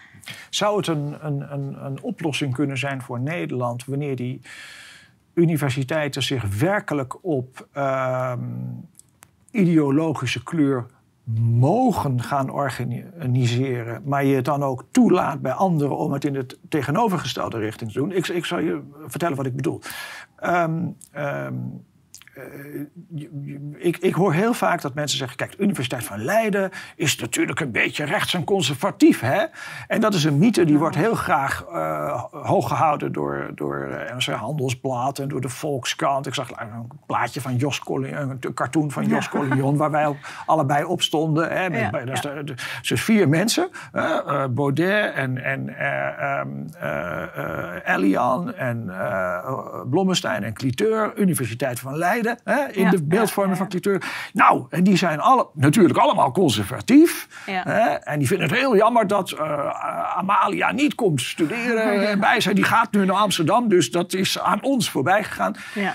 [0.50, 4.42] Zou het een, een, een, een oplossing kunnen zijn voor Nederland wanneer die
[5.34, 8.34] universiteiten zich werkelijk op uh,
[9.52, 10.86] ideologische kleur
[11.60, 16.46] mogen gaan organiseren, maar je het dan ook toelaat bij anderen om het in de
[16.70, 18.12] tegenovergestelde richting te doen.
[18.12, 19.82] Ik, ik zal je vertellen wat ik bedoel.
[20.44, 21.48] Um, uh,
[23.78, 27.60] ik, ik, hoor heel vaak dat mensen zeggen: kijk, de Universiteit van Leiden is natuurlijk
[27.60, 29.20] een beetje rechts en conservatief.
[29.20, 29.46] Hè?
[29.88, 33.88] En dat is een mythe die wordt heel graag uh, hoog gehouden door, door
[34.28, 36.28] uh, Handelsblad en door de Volkskrant.
[36.28, 40.16] Ik zag een plaatje van Jos Collignon, een cartoon van Jos Collignon, waar wij
[40.46, 41.50] allebei op stonden.
[41.52, 41.70] Hè?
[41.70, 42.42] Met, ja, dus, ja.
[42.82, 43.70] dus, vier mensen:
[44.50, 45.86] Baudet en, en
[46.40, 46.70] um,
[47.86, 48.92] Elian en
[49.90, 54.04] Blommestein en Cliteur, Universiteit van Leiden hè, in de beeldvorming van cultuur.
[54.34, 57.28] Nou, en die zijn alle, natuurlijk allemaal conservatief.
[57.46, 62.40] Hè, en die vinden het heel jammer dat uh, Amalia niet komt studeren bij.
[62.54, 65.56] Die gaat nu naar Amsterdam, dus dat is aan ons voorbij gegaan.
[65.74, 65.94] Ja.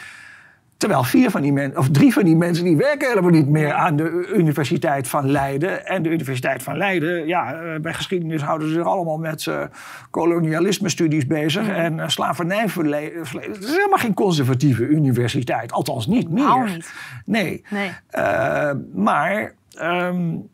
[0.76, 3.72] Terwijl vier van die mensen, of drie van die mensen, die werken helemaal niet meer
[3.72, 5.86] aan de Universiteit van Leiden.
[5.86, 9.64] En de Universiteit van Leiden, ja, eh, bij geschiedenis houden ze zich allemaal met uh,
[10.10, 11.68] kolonialisme-studies bezig.
[11.68, 13.18] En uh, slavernijverleden.
[13.18, 15.72] Het is helemaal geen conservatieve universiteit.
[15.72, 16.64] Althans, niet meer.
[16.64, 16.92] Niet.
[17.24, 17.64] Nee.
[17.70, 17.90] nee.
[18.18, 19.54] Uh, maar.
[19.82, 20.48] Um,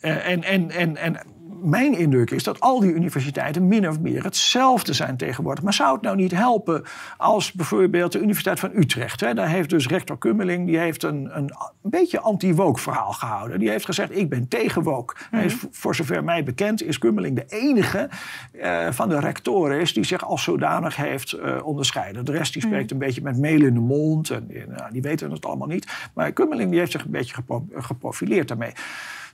[0.00, 1.16] en, en, en, en
[1.62, 5.64] mijn indruk is dat al die universiteiten min of meer hetzelfde zijn tegenwoordig.
[5.64, 6.82] Maar zou het nou niet helpen
[7.16, 9.20] als bijvoorbeeld de Universiteit van Utrecht...
[9.20, 11.52] Hè, daar heeft dus rector Kummeling die heeft een, een,
[11.82, 13.58] een beetje anti-woke verhaal gehouden.
[13.58, 15.14] Die heeft gezegd, ik ben tegen woke.
[15.30, 18.08] Mm voor zover mij bekend is Kummeling de enige
[18.52, 19.80] uh, van de rectoren...
[19.80, 22.24] Is die zich als zodanig heeft uh, onderscheiden.
[22.24, 22.72] De rest die mhm.
[22.72, 24.30] spreekt een beetje met mail in de mond.
[24.30, 25.86] En, uh, die weten het allemaal niet.
[26.14, 28.72] Maar Kummeling die heeft zich een beetje gepro geprofileerd daarmee.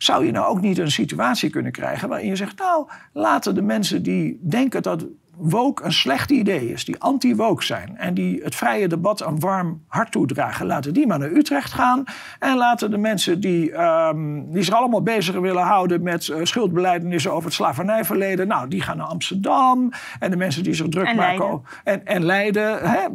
[0.02, 3.62] Zou je nou ook niet een situatie kunnen krijgen waarin je zegt, nou, laten de
[3.62, 8.54] mensen die denken dat woke een slecht idee is, die anti-woke zijn en die het
[8.54, 12.04] vrije debat een warm hart toedragen, laten die maar naar Utrecht gaan.
[12.38, 17.32] En laten de mensen die, um, die zich allemaal bezig willen houden met uh, schuldbeleidenissen
[17.32, 19.90] over het slavernijverleden, nou, die gaan naar Amsterdam.
[20.18, 21.62] En de mensen die zich druk en maken Leiden.
[21.84, 23.06] en, en Leiden, hè,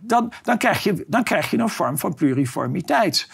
[0.00, 3.28] dan, dan, krijg je, dan krijg je een vorm van pluriformiteit.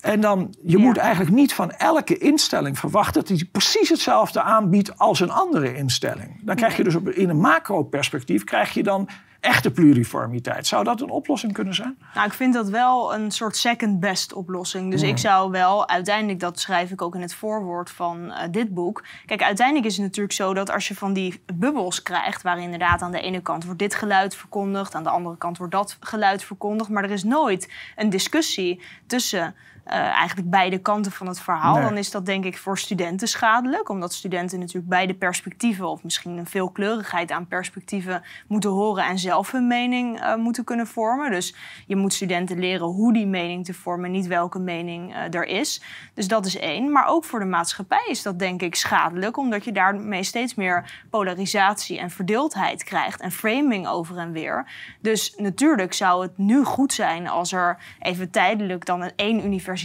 [0.00, 4.98] En dan, je moet eigenlijk niet van elke instelling verwachten dat die precies hetzelfde aanbiedt
[4.98, 6.40] als een andere instelling.
[6.44, 9.08] Dan krijg je dus op, in een macro-perspectief krijg je dan
[9.40, 10.66] echte pluriformiteit.
[10.66, 11.98] Zou dat een oplossing kunnen zijn?
[12.14, 14.90] Nou, ik vind dat wel een soort second best oplossing.
[14.90, 18.74] Dus ik zou wel uiteindelijk, dat schrijf ik ook in het voorwoord van uh, dit
[18.74, 19.04] boek.
[19.26, 23.02] Kijk, uiteindelijk is het natuurlijk zo dat als je van die bubbels krijgt, waar inderdaad
[23.02, 26.44] aan de ene kant wordt dit geluid verkondigd, aan de andere kant wordt dat geluid
[26.44, 29.54] verkondigd, maar er is nooit een discussie tussen
[29.88, 33.88] eigenlijk beide kanten van het verhaal, dan is dat denk ik voor studenten schadelijk.
[33.88, 39.50] Omdat studenten natuurlijk beide perspectieven, of misschien een veelkleurigheid aan perspectieven, moeten horen en zelf
[39.50, 41.30] hun mening uh, moeten kunnen vormen.
[41.30, 41.54] Dus
[41.86, 45.82] je moet studenten leren hoe die mening te vormen, niet welke mening uh, er is.
[46.14, 46.92] Dus dat is één.
[46.92, 51.06] Maar ook voor de maatschappij is dat denk ik schadelijk, omdat je daarmee steeds meer
[51.10, 54.66] polarisatie en verdeeldheid krijgt en framing over en weer.
[55.00, 59.76] Dus natuurlijk zou het nu goed zijn als er even tijdelijk dan een één universiteit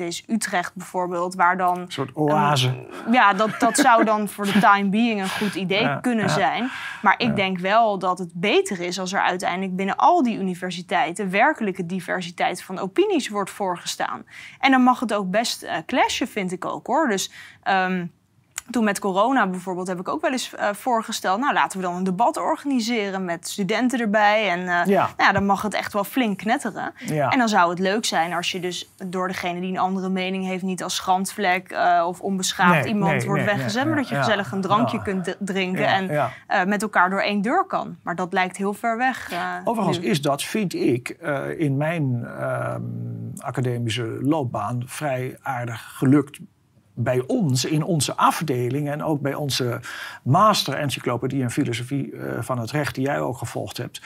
[0.00, 1.78] is, Utrecht bijvoorbeeld, waar dan.
[1.78, 2.86] Een soort oase.
[3.10, 6.70] ja, dat, dat zou dan voor de time being een goed idee kunnen zijn.
[7.02, 11.30] Maar ik denk wel dat het beter is als er uiteindelijk binnen al die universiteiten
[11.30, 14.24] werkelijke diversiteit van opinies wordt voorgestaan.
[14.58, 17.08] En dan mag het ook best uh, clashen, vind ik ook hoor.
[17.08, 17.30] Dus.
[17.68, 18.12] Um,
[18.70, 21.40] toen met corona bijvoorbeeld heb ik ook wel eens uh, voorgesteld...
[21.40, 24.48] nou, laten we dan een debat organiseren met studenten erbij.
[24.48, 24.82] En uh, ja.
[24.84, 26.92] Nou, ja, dan mag het echt wel flink knetteren.
[26.96, 27.28] Ja.
[27.30, 30.44] En dan zou het leuk zijn als je dus door degene die een andere mening
[30.44, 30.62] heeft...
[30.62, 33.86] niet als schandvlek uh, of onbeschaafd nee, iemand nee, wordt nee, weggezet...
[33.86, 37.96] maar dat je gezellig een drankje kunt drinken en met elkaar door één deur kan.
[38.02, 39.32] Maar dat lijkt heel ver weg.
[39.64, 40.06] Overigens nu.
[40.06, 41.08] is dat, vind ik,
[41.56, 42.82] in mijn ehm,
[43.38, 44.82] academische loopbaan...
[44.86, 46.40] vrij aardig gelukt
[46.94, 49.80] bij ons, in onze afdeling en ook bij onze
[50.22, 54.02] master-encyclopedie en filosofie uh, van het recht, die jij ook gevolgd hebt.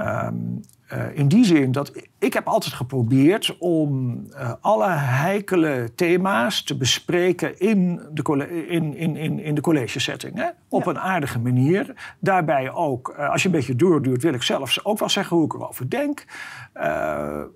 [0.00, 0.60] Um,
[0.92, 6.76] uh, in die zin dat ik heb altijd geprobeerd om uh, alle heikele thema's te
[6.76, 10.36] bespreken in de, in, in, in, in de collegesetting.
[10.36, 10.48] Hè?
[10.68, 10.90] Op ja.
[10.90, 12.14] een aardige manier.
[12.18, 15.44] Daarbij ook, uh, als je een beetje doorduurt, wil ik zelf ook wel zeggen hoe
[15.44, 16.24] ik erover denk.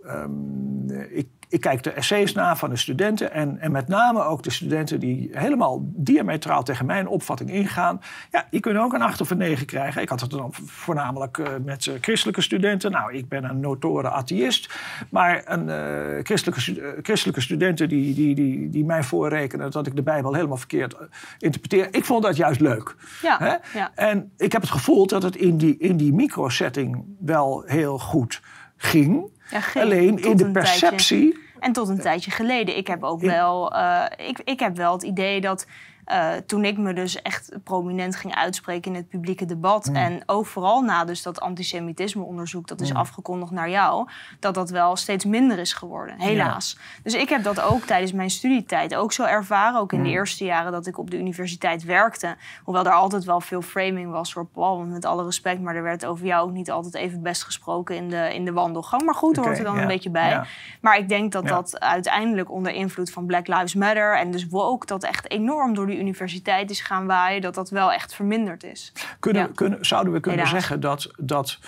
[0.06, 4.42] Um, ik ik kijk de essays na van de studenten en, en met name ook
[4.42, 8.00] de studenten die helemaal diametraal tegen mijn opvatting ingaan.
[8.30, 10.02] Ja, die kunnen ook een 8 of een 9 krijgen.
[10.02, 12.90] Ik had het dan voornamelijk uh, met uh, christelijke studenten.
[12.90, 14.74] Nou, ik ben een notoren atheïst.
[15.10, 20.02] Maar een, uh, christelijke, christelijke studenten die, die, die, die mij voorrekenen dat ik de
[20.02, 20.96] Bijbel helemaal verkeerd
[21.38, 21.88] interpreteer.
[21.90, 22.94] Ik vond dat juist leuk.
[23.22, 23.60] Ja.
[23.94, 28.40] En ik heb het gevoel dat het in die, in die microsetting wel heel goed
[28.76, 29.34] ging.
[29.50, 31.44] Ja, geen, Alleen in de perceptie.
[31.58, 32.76] En tot een tijdje geleden.
[32.76, 35.66] Ik heb ook wel, uh, ik, ik heb wel het idee dat
[36.12, 39.86] uh, toen ik me dus echt prominent ging uitspreken in het publieke debat.
[39.86, 39.96] Mm.
[39.96, 42.96] En ook vooral na dus dat antisemitisme-onderzoek, dat is mm.
[42.96, 44.08] afgekondigd naar jou,
[44.40, 46.76] dat dat wel steeds minder is geworden, helaas.
[46.78, 47.00] Ja.
[47.02, 49.80] Dus ik heb dat ook tijdens mijn studietijd ook zo ervaren.
[49.80, 50.04] Ook in mm.
[50.04, 52.36] de eerste jaren dat ik op de universiteit werkte.
[52.64, 55.60] Hoewel er altijd wel veel framing was voor Paul, met alle respect.
[55.60, 58.52] Maar er werd over jou ook niet altijd even best gesproken in de, in de
[58.52, 59.02] wandelgang.
[59.02, 60.44] Maar goed, okay, hoort er dan een beetje bij.
[60.80, 64.86] Maar ik denk dat dat uiteindelijk onder invloed van Black Lives Matter en dus woke
[64.86, 68.92] dat echt enorm door die universiteit is gaan waaien, dat dat wel echt verminderd is.
[69.20, 69.48] Kunnen, ja.
[69.54, 70.60] kunnen, zouden we kunnen Helaas.
[70.60, 71.58] zeggen dat, dat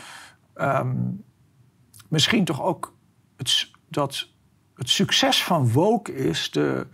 [0.57, 1.25] um,
[2.09, 2.95] misschien toch ook
[3.37, 4.29] het, dat
[4.75, 6.87] het succes van woke is de,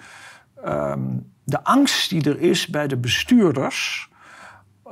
[0.67, 4.09] um, de angst die er is bij de bestuurders.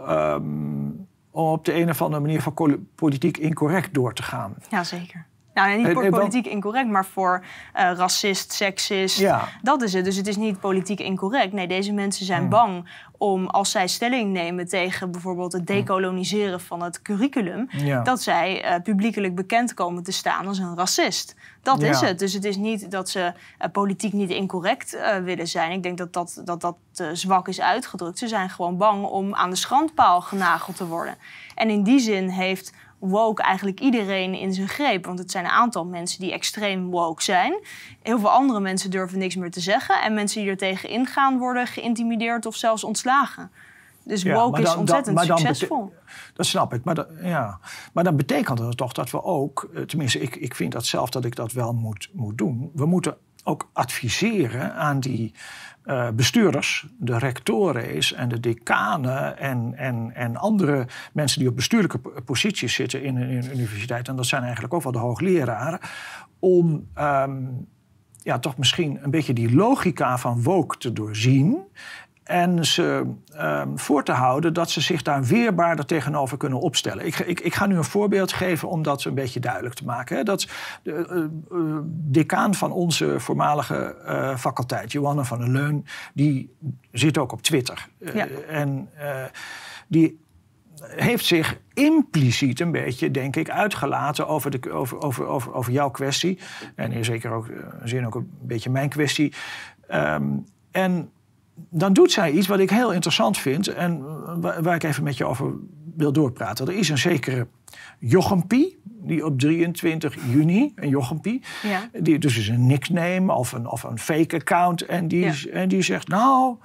[0.09, 4.55] Um, om op de een of andere manier van politiek incorrect door te gaan.
[4.71, 5.27] Jazeker.
[5.55, 7.45] Nou, niet voor politiek incorrect, maar voor
[7.77, 9.19] uh, racist, seksist.
[9.19, 9.49] Ja.
[9.63, 10.05] Dat is het.
[10.05, 11.53] Dus het is niet politiek incorrect.
[11.53, 12.49] Nee, deze mensen zijn hmm.
[12.49, 12.89] bang
[13.19, 18.03] om, als zij stelling nemen tegen bijvoorbeeld het decoloniseren van het curriculum, ja.
[18.03, 21.35] dat zij uh, publiekelijk bekend komen te staan als een racist.
[21.63, 21.89] Dat ja.
[21.89, 22.19] is het.
[22.19, 25.73] Dus het is niet dat ze uh, politiek niet incorrect willen zijn.
[25.73, 26.77] Ik denk dat dat, dat, dat
[27.13, 28.19] zwak is uitgedrukt.
[28.19, 31.17] Ze zijn gewoon bang om aan de schandpaal genageld te worden.
[31.55, 32.73] En in die zin heeft
[33.09, 35.07] woke eigenlijk iedereen in zijn greep.
[35.07, 37.55] Want het zijn een aantal mensen die extreem woke zijn.
[38.03, 40.03] Heel veel andere mensen durven niks meer te zeggen.
[40.03, 43.51] En mensen die er tegen ingaan worden geïntimideerd of zelfs ontslagen.
[44.05, 45.93] Dus ja, woke dan, is ontzettend dan, succesvol.
[46.35, 46.85] Dat snap ik.
[46.85, 47.59] Maar, dat, ja.
[47.93, 49.69] maar dan betekent dat toch dat we ook...
[49.87, 52.71] Tenminste, ik, ik vind dat zelf dat ik dat wel moet, moet doen.
[52.75, 55.35] We moeten ook adviseren aan die
[55.85, 61.57] uh, bestuurders, de rectoren is en de decanen en, en, en andere mensen die op
[61.57, 65.79] bestuurlijke posities zitten in, een universiteit, en dat zijn eigenlijk ook wel de hoogleraren,
[66.39, 67.67] om um,
[68.23, 71.59] ja, toch misschien een beetje die logica van woke te doorzien
[72.25, 77.07] en ze um, voor te houden dat ze zich daar weerbaarder tegenover kunnen opstellen.
[77.07, 80.17] Ik, ik, ik, ga nu een voorbeeld geven om dat een beetje duidelijk te maken.
[80.17, 80.23] Hè.
[80.23, 80.49] Dat
[80.83, 86.57] de uh, uh, decaan van onze voormalige uh, faculteit, Johanna van der Leun, die
[86.93, 87.89] zit ook op Twitter.
[87.99, 88.27] Ja.
[88.49, 88.89] en
[89.89, 90.21] die
[90.83, 95.91] heeft zich impliciet een beetje, denk ik, uitgelaten over, de, over, over, over, over jouw
[95.91, 96.39] kwestie.
[96.75, 99.35] En zeker ook, in zin ook een beetje mijn kwestie.
[99.95, 101.11] Um, en
[101.55, 104.03] dan doet zij iets wat ik heel interessant vind en
[104.63, 105.53] waar ik even met je over
[105.97, 106.67] wil doorpraten.
[106.67, 107.47] Er is een zekere
[107.99, 111.89] Jochempie, die op 23 juni, een jochempie, Ja.
[112.01, 114.83] die dus is een nickname of een, of een fake account.
[114.83, 115.51] En die, Ja.
[115.53, 116.57] en die zegt, nou,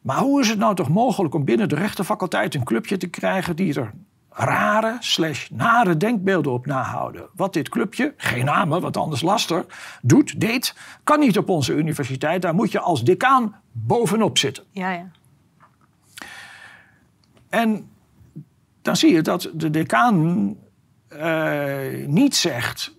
[0.00, 3.56] maar hoe is het nou toch mogelijk om binnen de rechtenfaculteit een clubje te krijgen
[3.56, 3.92] die er
[4.30, 7.26] rare slash nare denkbeelden op nahouden?
[7.34, 9.64] Wat dit clubje, geen namen, want anders laster,
[10.02, 10.74] doet, deed,
[11.04, 12.42] kan niet op onze universiteit.
[12.42, 13.54] Daar moet je als decaan
[13.86, 14.64] bovenop zitten.
[14.70, 15.10] Ja, ja.
[17.48, 17.88] En
[18.82, 20.56] dan zie je dat de decaan
[21.08, 22.94] eh, niet zegt...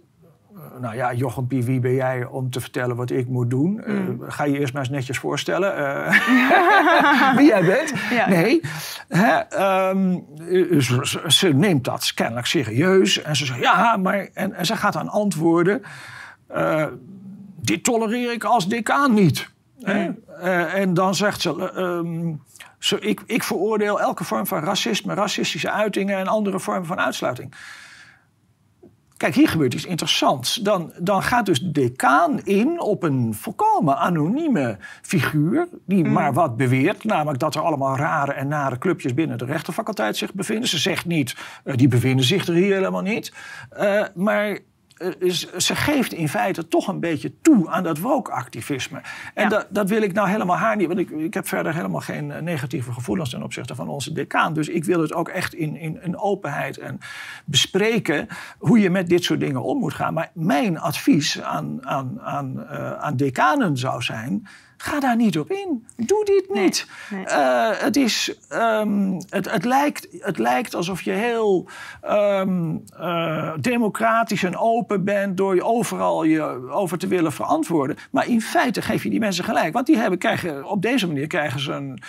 [0.56, 3.82] eh, nou ja, Jochem Pie, wie ben jij om te vertellen wat ik moet doen?
[3.84, 3.96] Eh,
[4.28, 5.76] ga je eerst maar eens netjes voorstellen
[7.38, 7.94] wie jij bent.
[8.12, 8.30] Ja.
[8.30, 8.62] Nee,
[9.08, 10.80] hè, ehm, eh,
[11.28, 13.22] ze, neemt dat kennelijk serieus.
[13.22, 14.30] En ze zegt, ja, maar...
[14.34, 15.82] En, en ze gaat dan antwoorden...
[17.62, 19.50] dit tolereer ik als decaan niet.
[19.84, 21.72] Eh, en dan zegt ze...
[21.76, 22.36] eh, ehm,
[23.00, 27.54] ik, ik veroordeel elke vorm van racisme, racistische uitingen en andere vormen van uitsluiting.
[29.18, 30.56] Kijk, hier gebeurt iets interessants.
[30.56, 35.68] Dan, dan gaat dus de decaan in op een volkomen anonieme figuur...
[35.86, 39.14] die maar wat beweert, namelijk dat er allemaal rare en nare clubjes...
[39.14, 40.70] binnen de rechtenfaculteit zich bevinden.
[40.70, 43.34] Ze zegt niet, eh, die bevinden zich er hier helemaal niet.
[44.16, 44.60] Maar
[45.58, 49.02] ze geeft in feite toch een beetje toe aan dat woke-activisme.
[49.34, 49.50] En Ja.
[49.50, 50.88] dat, dat wil ik nou helemaal haar niet...
[50.88, 53.30] want ik, ik heb verder helemaal geen eh, negatieve gevoelens...
[53.30, 54.54] ten opzichte van onze decaan.
[54.54, 57.00] Dus ik wil het ook echt in, in, in openheid en
[57.46, 58.28] bespreken...
[58.58, 60.14] hoe je met dit soort dingen om moet gaan.
[60.14, 64.48] Maar mijn advies aan, aan, aan, eh, aan decanen zou zijn...
[64.82, 65.86] Ga daar niet op in.
[65.96, 66.88] Doe dit niet.
[67.10, 67.26] nee.
[67.26, 71.70] Eh, het, is, ehm, het, het, lijkt, het lijkt alsof je heel
[72.02, 77.98] ehm, eh, democratisch en open bent door je overal je over te willen verantwoorden.
[78.12, 79.74] Maar in feite geef je die mensen gelijk.
[79.74, 82.02] Want die hebben, krijgen, op deze manier krijgen ze een.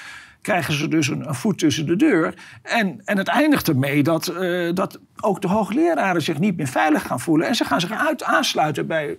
[0.43, 2.35] Krijgen ze dus een, een voet tussen de deur.
[2.63, 7.07] En, en het eindigt ermee dat, eh, dat ook de hoogleraren zich niet meer veilig
[7.07, 7.47] gaan voelen.
[7.47, 9.17] En ze gaan zich uit, aansluiten bij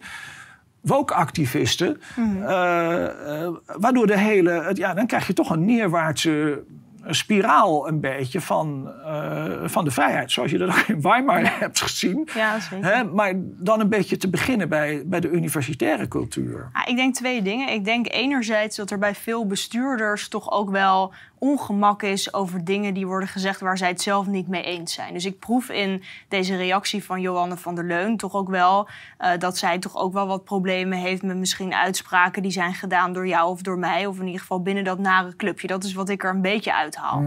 [0.81, 2.01] woke-activisten.
[2.15, 4.51] eh, eh, waardoor de hele.
[4.51, 6.63] het- Ja, dan krijg je toch een neerwaartse
[7.07, 10.31] spiraal een beetje van, eh, van de vrijheid.
[10.31, 12.27] Zoals je dat ook in Weimar hebt gezien.
[12.35, 12.93] Ja, zeker.
[12.95, 16.69] Hè, maar dan een beetje te beginnen bij, bij de universitaire cultuur.
[16.73, 17.69] Ja, ik denk twee dingen.
[17.69, 21.13] Ik denk enerzijds dat er bij veel bestuurders toch ook wel
[21.43, 25.13] ongemak is over dingen die worden gezegd waar zij het zelf niet mee eens zijn.
[25.13, 28.87] Dus ik proef in deze reactie van Johanne van der Leun toch ook wel
[29.17, 33.13] eh, dat zij toch ook wel wat problemen heeft met misschien uitspraken die zijn gedaan
[33.13, 34.05] door jou of door mij.
[34.05, 35.67] Of in ieder geval binnen dat nare clubje.
[35.67, 37.23] Dat is wat ik er een beetje uithaal.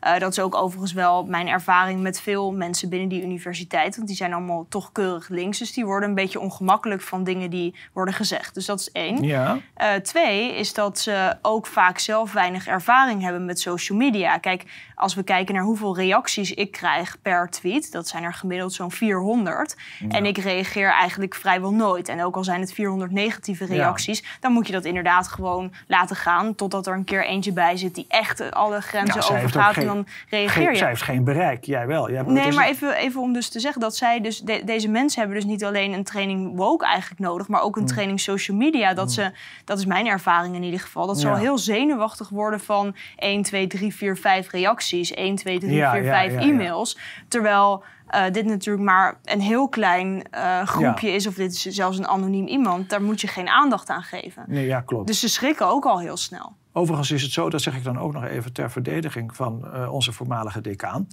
[0.00, 3.96] Eh, dat is ook overigens wel mijn ervaring met veel mensen binnen die universiteit.
[3.96, 5.58] Want die zijn allemaal toch keurig links.
[5.58, 8.54] Dus die worden een beetje ongemakkelijk van dingen die worden gezegd.
[8.54, 9.22] Dus dat is één.
[9.22, 9.58] Ja.
[9.74, 14.38] Eh, twee is dat ze ook vaak zelf weinig ervaring hebben met social media.
[14.38, 14.62] Kijk,
[14.98, 18.90] als we kijken naar hoeveel reacties ik krijg per tweet, dat zijn er gemiddeld zo'n
[18.90, 19.76] 400.
[20.08, 22.08] En ik reageer eigenlijk vrijwel nooit.
[22.08, 26.16] En ook al zijn het 400 negatieve reacties, dan moet je dat inderdaad gewoon laten
[26.16, 26.54] gaan.
[26.54, 29.76] Totdat er een keer eentje bij zit die echt alle grenzen Ja, overgaat.
[29.76, 30.76] en dan reageer Geen, je.
[30.78, 32.10] zij heeft geen bereik, jij wel.
[32.10, 35.20] Jij, Nee, maar even, even om dus te zeggen dat zij dus de- deze mensen
[35.20, 37.82] hebben dus niet alleen een training woke eigenlijk nodig, maar ook Mm.
[37.82, 38.94] een training social media.
[38.94, 39.30] Dat ze,
[39.64, 43.42] dat is mijn ervaring in ieder geval, dat ze al heel zenuwachtig worden van 1,
[43.42, 46.46] 2, 3, 4, 5 reacties, 1, 2, 3, Ja, 4, ja, 5 ja, ja.
[46.46, 46.98] e-mails.
[47.28, 51.98] Terwijl eh, dit natuurlijk maar een heel klein eh, groepje is, of dit is zelfs
[51.98, 54.44] een anoniem iemand, daar moet je geen aandacht aan geven.
[54.46, 55.06] Nee, ja, klopt.
[55.06, 56.56] Dus ze schrikken ook al heel snel.
[56.72, 59.92] Overigens is het zo, dat zeg ik dan ook nog even ter verdediging van eh,
[59.92, 61.06] onze voormalige decaan.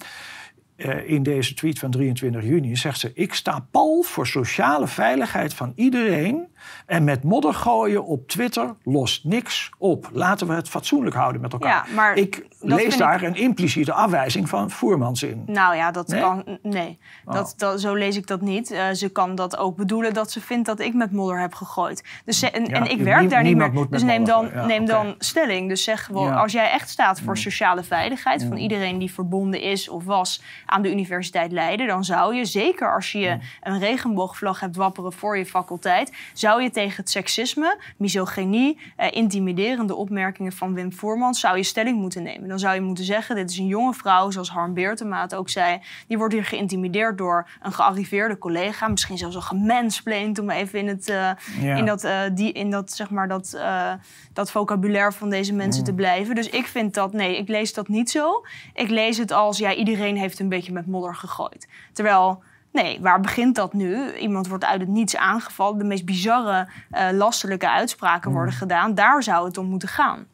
[0.76, 5.54] Eh, in deze tweet van 23 juni zegt ze: Ik sta pal voor sociale veiligheid
[5.54, 6.48] van iedereen.
[6.86, 10.10] En met modder gooien op Twitter lost niks op.
[10.14, 11.88] Laten we het fatsoenlijk houden met elkaar.
[11.88, 15.44] Ja, maar ik lees daar een impliciete afwijzing van Voermans in.
[15.46, 16.22] Nou ja, dat Nee?
[16.22, 16.44] kan.
[16.62, 18.72] Nee, dat, dat, zo lees ik dat niet.
[18.72, 22.04] Eh, ze kan dat ook bedoelen dat ze vindt dat ik met modder heb gegooid.
[22.26, 23.88] Dus ze- en, Ja, en ik nie- werk daar niet meer.
[23.90, 24.50] Dus neem dan.
[24.54, 25.70] Ja, neem dan stelling.
[25.70, 26.28] Dus zeg gewoon.
[26.28, 26.34] Mm.
[26.38, 30.82] als jij echt staat voor sociale veiligheid van iedereen die verbonden is of was aan
[30.82, 33.42] de Universiteit Leiden, dan zou je, zeker als je Mm.
[33.74, 39.96] een regenboogvlag hebt wapperen voor je faculteit, zou je tegen het seksisme, misogynie, eh, intimiderende
[39.96, 42.50] opmerkingen van Wim Voermans, zou je stelling moeten nemen.
[42.50, 45.50] Dan zou je moeten zeggen, dit is een jonge vrouw, zoals Harm Beertema het ook
[45.50, 50.80] zei, die wordt hier geïntimideerd door een gearriveerde collega, misschien zelfs al gemansplained, om even
[50.80, 51.30] in, het, eh,
[51.62, 51.76] Ja.
[51.76, 53.92] in, dat, eh, die, in dat, zeg maar, dat, eh,
[54.34, 55.88] dat vocabulaire van deze mensen Mm.
[55.88, 56.36] te blijven.
[56.36, 58.46] Dus ik vind dat, nee, ik lees dat niet zo.
[58.74, 61.68] Ik lees het als, ja, iedereen heeft een beetje met modder gegooid.
[61.94, 62.44] Terwijl...
[62.76, 64.14] Nee, waar begint dat nu?
[64.18, 65.78] Iemand wordt uit het niets aangevallen.
[65.78, 68.36] De meest bizarre, eh lastelijke uitspraken Mm.
[68.36, 68.96] worden gedaan.
[68.96, 70.26] Daar zou het om moeten gaan.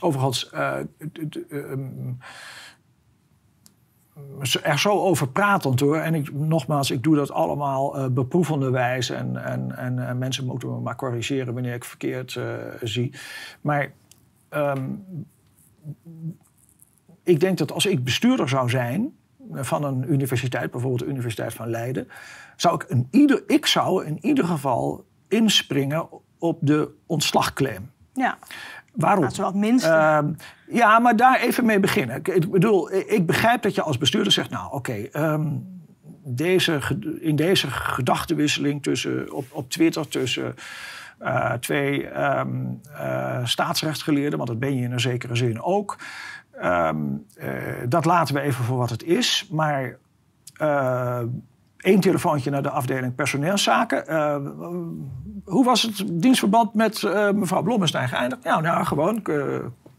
[0.00, 0.44] Overigens,
[1.12, 2.12] d- ehm,
[4.62, 5.96] er zo over pratend hoor.
[5.96, 9.14] En ik, nogmaals, ik doe dat allemaal uh, beproevende wijze.
[9.14, 13.14] En, en, en, en, mensen moeten me maar corrigeren wanneer ik verkeerd uh, zie.
[13.60, 13.92] Maar
[14.50, 15.04] um,
[17.22, 19.16] ik denk dat als ik bestuurder zou zijn
[19.54, 22.08] van een universiteit, bijvoorbeeld de Universiteit van Leiden,
[22.56, 27.90] zou ik in ieder, ik zou in ieder geval inspringen op de ontslagclaim.
[28.12, 28.38] Ja.
[28.92, 29.22] Waarom?
[29.22, 29.88] Dat is wel het minste.
[29.88, 30.18] Uh,
[30.76, 32.16] ja, maar daar even mee beginnen.
[32.16, 35.80] Ik, bedoel, ik begrijp dat je als bestuurder zegt, nou oké, okay, um,
[36.24, 36.80] deze,
[37.20, 40.54] in deze gedachtenwisseling tussen, op, op Twitter tussen
[41.22, 45.98] uh, twee um, uh, staatsrechtsgeleerden, want dat ben je in een zekere zin ook.
[46.64, 47.48] Um, uh,
[47.88, 49.48] dat laten we even voor wat het is.
[49.50, 49.96] Maar
[51.76, 54.04] één telefoontje naar de afdeling personeelszaken.
[54.08, 54.36] Uh,
[55.44, 57.02] hoe was het dienstverband met
[57.34, 58.44] mevrouw Blommestein geëindigd?
[58.44, 59.22] Nou, nou gewoon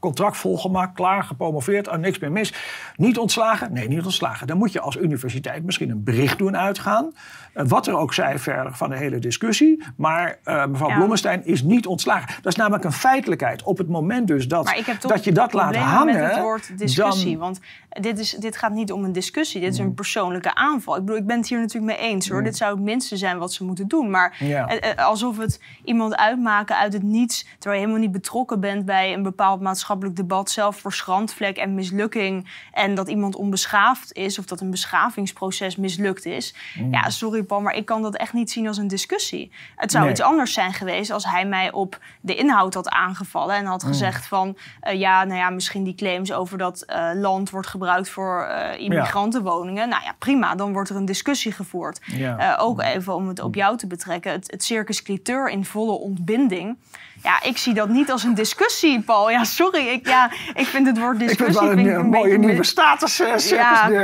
[0.03, 2.53] contract volgemaakt, klaar, gepromoveerd, er niks meer mis.
[2.95, 3.73] Niet ontslagen?
[3.73, 4.47] Nee, niet ontslagen.
[4.47, 7.13] Dan moet je als universiteit misschien een bericht doen uitgaan.
[7.55, 9.83] Uh, wat er ook zij verder van de hele discussie.
[9.97, 10.95] Maar uh, mevrouw ja.
[10.95, 12.35] Blommestein is niet ontslagen.
[12.41, 13.63] Dat is namelijk een feitelijkheid.
[13.63, 16.19] Op het moment dus dat, dat je dat laat hangen...
[16.19, 17.31] met het woord discussie.
[17.31, 19.61] Dan, want dit, is, dit gaat niet om een discussie.
[19.61, 20.95] Dit is een persoonlijke aanval.
[20.95, 22.37] Ik bedoel, ik ben het hier natuurlijk mee eens hoor.
[22.37, 22.43] Mm.
[22.43, 24.09] Dit zou het minste zijn wat ze moeten doen.
[24.09, 24.71] Maar ja.
[24.71, 27.43] uh, alsof het iemand uitmaken uit het niets...
[27.43, 30.51] terwijl je helemaal niet betrokken bent bij een bepaald maatschappelijk debat...
[30.51, 32.49] zelf voor schandvlek en mislukking...
[32.71, 34.39] en dat iemand onbeschaafd is...
[34.39, 36.55] of dat een beschavingsproces mislukt is.
[36.79, 36.93] Mm.
[36.93, 39.51] Ja, sorry Paul, maar ik kan dat echt niet zien als een discussie.
[39.75, 40.11] Het zou Nee.
[40.13, 43.55] iets anders zijn geweest als hij mij op de inhoud had aangevallen...
[43.55, 43.69] en Mm.
[43.69, 44.57] had gezegd van...
[44.79, 48.79] eh, ja, nou ja, misschien die claims over dat eh, land wordt gebruikt voor eh,
[48.79, 49.89] immigrantenwoningen.
[49.89, 51.99] Nou ja, prima, dan wordt er een discussie gevoerd.
[52.05, 52.55] Ja.
[52.59, 54.31] Ook even om het op jou te betrekken.
[54.31, 56.77] Het, het circus cliteur in volle ontbinding.
[57.23, 59.29] Ja, ik zie dat niet als een discussie, Paul.
[59.29, 59.87] Ja, sorry.
[59.87, 61.67] Ik, ja, ik vind het woord ik vind discussie...
[61.67, 63.57] het wel een, vind ik een mooie nieuwe status, eh,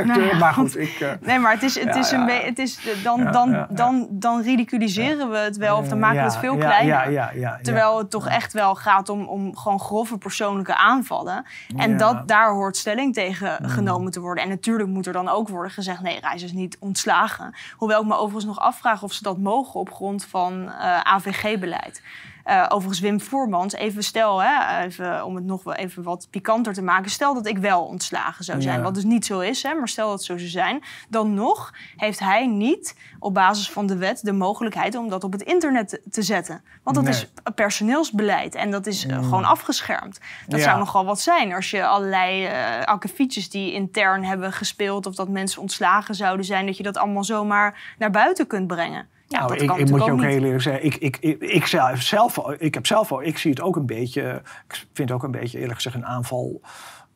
[0.04, 0.36] nou ja.
[0.38, 1.00] Maar goed, ik...
[1.00, 2.26] eh, Nee, maar het is, het Ja, is een ja.
[2.26, 2.46] beetje.
[2.46, 3.66] Het is, dan, dan.
[3.70, 6.94] Dan, dan ridiculiseren we het wel, of dan maken we het veel ja, kleiner.
[6.94, 11.44] Ja, ja, ja, Terwijl het toch echt wel gaat om, om gewoon grove persoonlijke aanvallen.
[11.76, 11.96] En Ja.
[11.96, 14.44] dat, daar hoort stelling tegen genomen te worden.
[14.44, 16.00] En natuurlijk moet er dan ook worden gezegd...
[16.00, 17.54] nee, Reis is niet ontslagen.
[17.76, 19.80] Hoewel ik me overigens nog afvraag of ze dat mogen...
[19.80, 22.02] op grond van eh, AVG-beleid.
[22.50, 26.72] Eh, overigens, Wim Voermans, even stel, hè, even, om het nog wel even wat pikanter
[26.72, 27.10] te maken.
[27.10, 28.82] Stel dat ik wel ontslagen zou zijn, Ja.
[28.82, 30.82] wat dus niet zo is, hè, maar stel dat het zo zou zijn.
[31.08, 35.32] Dan nog heeft hij niet op basis van de wet de mogelijkheid om dat op
[35.32, 36.62] het internet te, te zetten.
[36.82, 37.14] Want dat Nee.
[37.14, 40.20] is personeelsbeleid en dat is eh, gewoon afgeschermd.
[40.46, 40.64] Dat Ja.
[40.64, 45.06] zou nogal wat zijn als je allerlei eh akkefietjes die intern hebben gespeeld...
[45.06, 49.08] of dat mensen ontslagen zouden zijn, dat je dat allemaal zomaar naar buiten kunt brengen.
[49.30, 50.84] Ja, nou, ik, ik moet je ook heel eerlijk zeggen.
[50.84, 53.86] Ik, ik, ik, ik, zelf, zelf, ik heb zelf al, ik zie het ook een
[53.86, 54.42] beetje.
[54.68, 56.60] Ik vind het ook een beetje eerlijk gezegd een aanval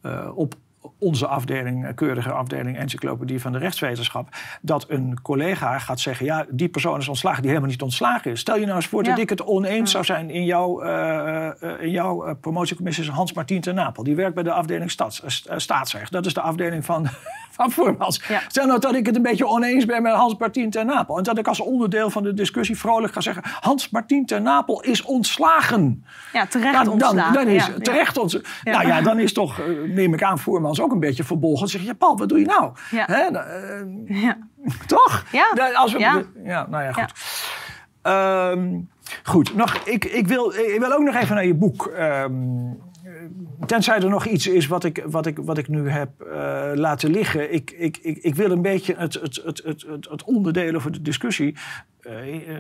[0.01, 0.55] eh, op
[1.05, 4.29] onze afdeling, eh, keurige afdeling encyclopedie van de rechtswetenschap.
[4.61, 8.41] Dat een collega gaat zeggen: ja, die persoon is ontslagen die helemaal niet ontslagen is.
[8.41, 11.51] Stel je nou eens voor dat ik het oneens zou zijn in jouw, eh,
[11.81, 14.03] in jouw promotiecommissie is Hans Martien ten Napel.
[14.03, 16.13] Die werkt bij de afdeling staats, st- eh, staatsrecht.
[16.13, 17.09] Dat is de afdeling van,
[17.59, 18.21] van Voermans.
[18.29, 18.41] Ja.
[18.49, 21.17] Stel nou dat ik het een beetje oneens ben met Hans Martien ten Napel.
[21.17, 24.81] En dat ik als onderdeel van de discussie vrolijk ga zeggen: Hans Martien ten Napel
[24.83, 26.05] is ontslagen.
[26.33, 27.33] Ja, terecht Dan, dan, ontslagen.
[27.35, 28.49] dan is ja, terecht ontslagen.
[28.65, 31.69] Nou ja, dan is toch, neem ik aan, Voermans ook een beetje verbolgen.
[31.69, 32.73] Zeg je, ja, Paul, wat doe je nou?
[32.91, 33.05] Ja.
[33.07, 34.39] Hè, nou, eh, Ja.
[34.87, 35.25] toch?
[35.33, 35.51] Ja.
[35.55, 36.23] Nou, Als we, Ja.
[36.45, 37.13] ja, nou ja, goed.
[38.03, 38.81] Ehm,
[39.23, 41.87] goed, nog, ik, ik, wil, ik wil ook nog even naar je boek.
[41.87, 42.33] Ehm,
[43.67, 47.11] tenzij er nog iets is wat ik, wat ik, wat ik nu heb eh, laten
[47.11, 47.53] liggen.
[47.53, 50.93] Ik, ik, ik, ik wil een beetje het, het, het, het, het, het onderdeel over
[50.93, 51.57] de discussie
[52.01, 52.13] eh,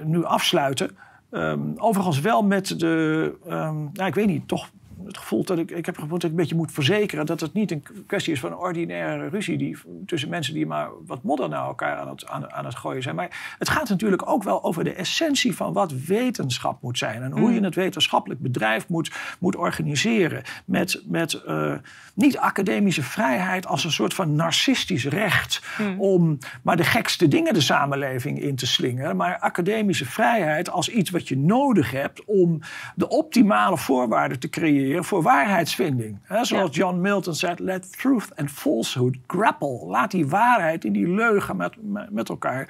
[0.05, 0.97] nu afsluiten.
[1.30, 4.70] Ehm, overigens wel met de, ehm, nou, ik weet niet, toch
[5.07, 7.40] het gevoel dat ik, ik heb het gevoel dat ik een beetje moet verzekeren dat
[7.40, 11.22] het niet een kwestie is van een ordinaire ruzie die, tussen mensen die maar wat
[11.22, 13.14] modder naar elkaar aan het, aan, aan het gooien zijn.
[13.14, 17.38] Maar het gaat natuurlijk ook wel over de essentie van wat wetenschap moet zijn en
[17.38, 20.42] hoe je het wetenschappelijk bedrijf moet, moet organiseren.
[20.64, 21.74] Met, met eh,
[22.14, 25.62] niet academische vrijheid als een soort van narcistisch recht
[25.98, 31.11] om maar de gekste dingen de samenleving in te slingeren, maar academische vrijheid als iets
[31.11, 32.61] wat je nodig hebt om
[32.94, 36.18] de optimale voorwaarden te creëren voor waarheidsvinding.
[36.42, 39.86] Zoals John Milton zegt, let truth and falsehood grapple.
[39.86, 41.74] Laat die waarheid en die leugen met,
[42.11, 42.68] met elkaar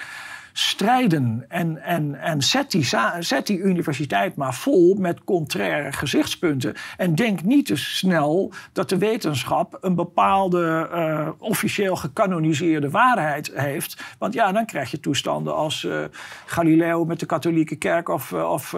[0.56, 1.44] strijden.
[1.48, 6.74] En, en, en zet, die, zet die universiteit maar vol met contraire gezichtspunten.
[6.96, 14.02] En denk niet te snel dat de wetenschap een bepaalde eh, officieel gecanoniseerde waarheid heeft.
[14.18, 16.04] Want ja, dan krijg je toestanden als eh,
[16.46, 18.32] Galileo met de katholieke kerk of.
[18.32, 18.74] eh, of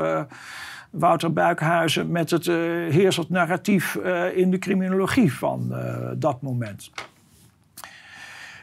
[0.98, 2.54] Wouter Buikhuizen met het eh
[2.90, 6.90] heersend narratief eh, in de criminologie van eh, dat moment.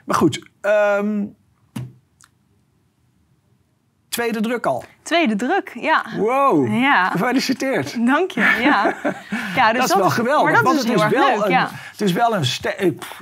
[0.06, 1.26] Maar goed, ehm,
[4.10, 4.84] tweede druk al.
[5.02, 6.06] Tweede druk, ja.
[6.18, 7.10] Wow, Ja.
[7.10, 8.06] gefeliciteerd.
[8.06, 8.96] Dank je, ja.
[9.56, 11.52] ja dus dat is wel geweldig, Maar dat want is het, is wel leuk, een,
[11.52, 11.70] ja.
[11.92, 12.46] het is wel een,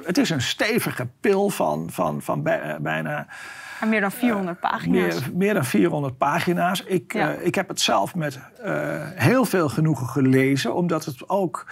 [0.03, 3.27] het is een stevige pil van, van, van bij- bijna
[3.81, 5.19] Maar meer dan 400 pagina's.
[5.19, 6.83] meer, meer dan 400 pagina's.
[6.83, 7.33] Ik, Ja.
[7.33, 8.73] eh, ik heb het zelf met eh,
[9.15, 11.65] heel veel genoegen gelezen, omdat het ook.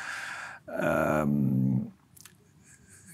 [0.65, 1.29] ehm,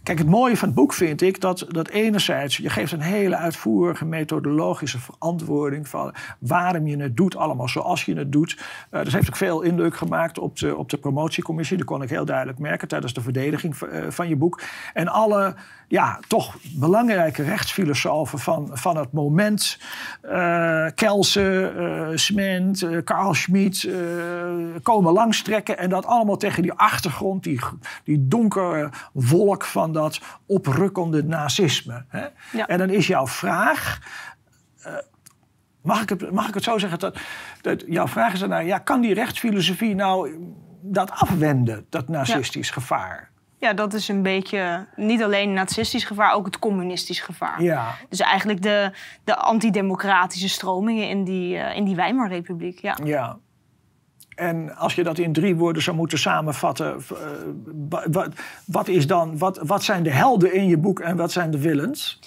[0.03, 3.35] Kijk, het mooie van het boek vind ik dat, dat enerzijds, je geeft een hele
[3.35, 8.57] uitvoerige methodologische verantwoording van waarom je het doet, allemaal zoals je het doet.
[8.89, 11.77] Eh, dat heeft ook veel indruk gemaakt op de, op de promotiecommissie.
[11.77, 14.61] Dat kon ik heel duidelijk merken tijdens de verdediging van, eh, van je boek.
[14.93, 15.55] En alle,
[15.87, 19.79] ja, toch belangrijke rechtsfilosofen van, van het moment,
[20.21, 23.89] eh Kelsen, eh Sment, eh, Carl Schmid,
[24.83, 25.77] komen langstrekken.
[25.77, 27.59] En dat allemaal tegen die achtergrond, die,
[28.03, 32.05] die donkere wolk van dat oprukkende nazisme.
[32.07, 32.25] Hè?
[32.51, 32.67] Ja.
[32.67, 33.99] En dan is jouw vraag.
[35.81, 36.99] Mag ik, het, mag ik het zo zeggen?
[36.99, 37.17] Dat,
[37.61, 40.37] dat jouw vraag is dan, nou, ja, kan die rechtsfilosofie nou
[40.81, 43.31] dat afwenden, dat nazistisch gevaar?
[43.59, 47.61] Ja, dat is een beetje niet alleen nazistisch gevaar, ook het communistisch gevaar.
[47.61, 47.95] Ja.
[48.09, 48.91] Dus eigenlijk de,
[49.23, 52.79] de antidemocratische stromingen in die, eh, in die Weimarrepubliek.
[52.79, 52.97] Ja.
[53.03, 53.37] Ja.
[54.35, 57.17] En als je dat in drie woorden zou moeten samenvatten, eh,
[57.89, 58.29] wa- wat,
[58.65, 61.59] wat, is dan, wat, wat zijn de helden in je boek en wat zijn de
[61.59, 62.19] villains?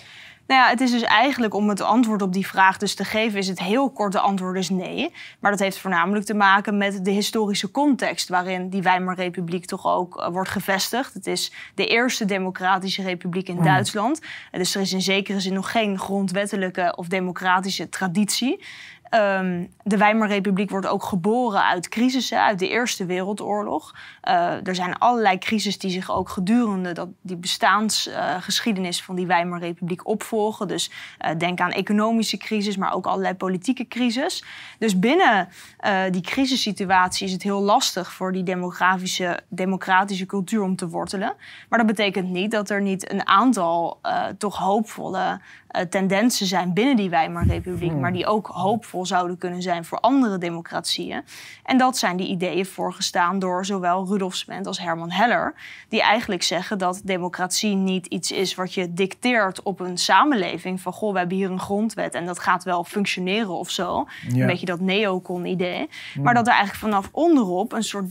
[0.48, 3.38] Nou ja, het is dus eigenlijk om het antwoord op die vraag dus te geven,
[3.38, 5.12] is het heel korte antwoord is nee.
[5.40, 10.18] Maar dat heeft voornamelijk te maken met de historische context waarin die Weimarrepubliek toch ook
[10.18, 11.14] eh, wordt gevestigd.
[11.14, 14.20] Het is de eerste democratische republiek in Duitsland.
[14.50, 18.64] Eh, Dus er is in zekere zin nog geen grondwettelijke of democratische traditie.
[19.10, 23.94] Ehm, de Weimarrepubliek wordt ook geboren uit crisissen, uit de Eerste Wereldoorlog.
[24.20, 30.06] Eh, er zijn allerlei crises die zich ook gedurende dat, die bestaansgeschiedenis van die Weimarrepubliek
[30.06, 30.68] opvolgen.
[30.68, 34.44] Dus eh, denk aan economische crisis, maar ook allerlei politieke crisis.
[34.78, 35.48] Dus binnen
[35.78, 41.34] eh, die crisissituatie is het heel lastig voor die demografische, democratische cultuur om te wortelen.
[41.68, 46.72] Maar dat betekent niet dat er niet een aantal eh, toch hoopvolle eh, tendensen zijn
[46.72, 51.22] binnen die Weimarrepubliek, maar die ook hoopvol zouden kunnen zijn voor andere democratieën.
[51.64, 55.54] En dat zijn die ideeën voorgestaan door zowel Rudolf Sment als Herman Heller,
[55.88, 60.92] die eigenlijk zeggen dat democratie niet iets is wat je dicteert op een samenleving van
[60.92, 64.06] goh, we hebben hier een grondwet en dat gaat wel functioneren of zo.
[64.28, 64.40] Ja.
[64.40, 65.88] Een beetje dat neocon-idee.
[66.22, 68.08] Maar dat er eigenlijk vanaf onderop een soort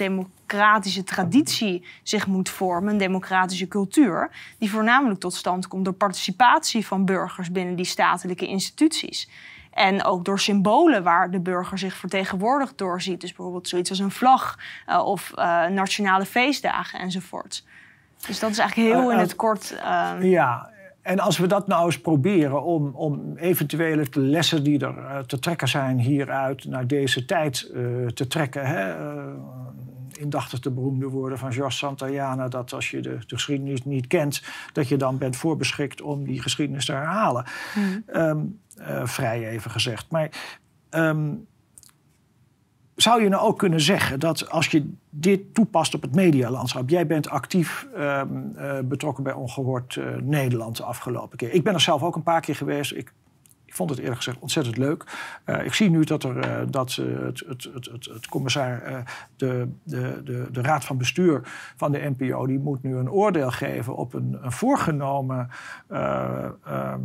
[0.48, 6.86] democratische traditie zich moet vormen, een democratische cultuur, die voornamelijk tot stand komt door participatie
[6.86, 9.30] van burgers binnen die statelijke instituties.
[9.72, 13.22] En ook door symbolen waar de burger zich vertegenwoordigd doorziet.
[13.22, 17.64] Dus bijvoorbeeld zoiets als een vlag eh, of eh, nationale feestdagen enzovoort.
[18.28, 19.72] Dus dat is eigenlijk heel Eh, in het kort.
[19.72, 20.70] eh, Ja,
[21.02, 25.68] en als we dat nou eens proberen om, om eventuele lessen die er te trekken
[25.68, 27.70] zijn hieruit naar deze tijd
[28.14, 28.66] te trekken.
[28.66, 28.96] Hè?
[30.18, 32.48] Indachtig de beroemde woorden van George Santayana...
[32.48, 34.44] dat als je de, de geschiedenis niet kent...
[34.74, 37.46] dat je dan bent voorbeschikt om die geschiedenis te herhalen.
[38.06, 38.40] Ehm,
[38.78, 40.12] eh, vrij even gezegd.
[40.12, 40.30] Maar
[40.90, 41.34] ehm,
[42.96, 46.90] zou je nou ook kunnen zeggen dat als je dit toepast op het medialandschap...
[46.90, 51.54] jij bent actief ehm, eh, betrokken bij Ongehoord eh, Nederland de afgelopen keer.
[51.54, 52.92] Ik ben er zelf ook een paar keer geweest.
[52.92, 53.14] Ik
[53.78, 55.04] vond het eerlijk gezegd ontzettend leuk.
[55.44, 58.28] Eh, ik zie nu dat, er, eh, dat eh, het, het, het, het,
[59.36, 61.42] de, de, de, de raad van bestuur
[61.76, 62.48] van de NPO...
[62.48, 65.50] die moet nu een oordeel geven op een, een voorgenomen
[65.88, 67.02] eh, ehm,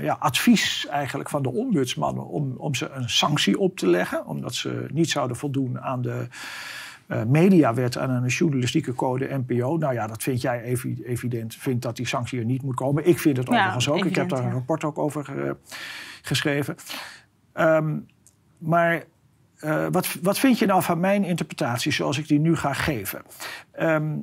[0.00, 2.18] ja, advies eigenlijk van de ombudsman...
[2.18, 6.28] Om, om ze een sanctie op te leggen, omdat ze niet zouden voldoen aan de
[7.08, 9.76] eh, mediawet en aan een journalistieke code NPO.
[9.76, 11.54] Nou ja, dat vind jij evi- evident.
[11.54, 13.06] Vindt dat die sanctie er niet moet komen.
[13.06, 14.04] Ik vind het Ja, overigens ook.
[14.04, 15.56] ik heb daar een rapport ook over
[16.22, 16.76] geschreven.
[17.52, 17.96] Ehm,
[18.58, 19.04] maar
[19.58, 23.22] eh, wat, wat vind je nou van mijn interpretatie zoals ik die nu ga geven?
[23.72, 24.16] Ehm,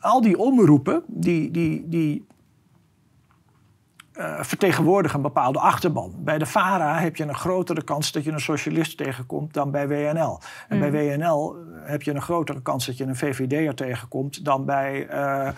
[0.00, 2.26] al die omroepen die, die, die
[4.14, 6.14] eh, vertegenwoordigen een bepaalde achterban.
[6.18, 9.88] Bij de VARA heb je een grotere kans dat je een socialist tegenkomt dan bij
[9.88, 10.40] WNL.
[10.68, 15.06] En bij WNL heb je een grotere kans dat je een VVD'er tegenkomt dan bij
[15.06, 15.48] eh,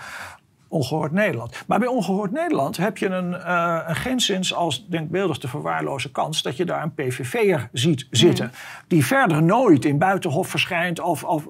[0.69, 1.65] Ongehoord Nederland.
[1.67, 6.43] Maar bij Ongehoord Nederland heb je een, eh een geenszins als denkbeeldig te verwaarloze kans
[6.43, 8.53] dat je daar een PVV'er ziet zitten.
[8.87, 11.25] Die verder nooit in Buitenhof verschijnt of.
[11.25, 11.47] of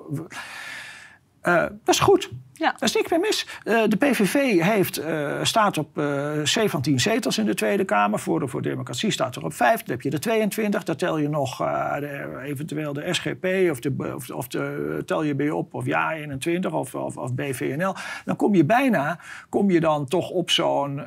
[1.42, 2.30] dat is goed.
[2.58, 2.70] Ja.
[2.70, 3.46] Daar is niks mee mis.
[3.64, 8.18] Uh, de PVV heeft, uh, staat op uh, 17 zetels in de Tweede Kamer.
[8.18, 9.82] Voor de voor Democratie staat er op 5.
[9.82, 10.84] Dan heb je de 22.
[10.84, 15.34] Daar tel je nog de, eventueel de SGP of, de, of, of de, tel je
[15.34, 17.94] bij op of Ja 21 of, of, of, BVNL.
[18.24, 21.02] Dan kom je bijna kom je dan toch op zo'n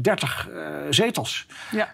[0.00, 0.48] 30
[0.90, 1.46] zetels.
[1.70, 1.88] Ja.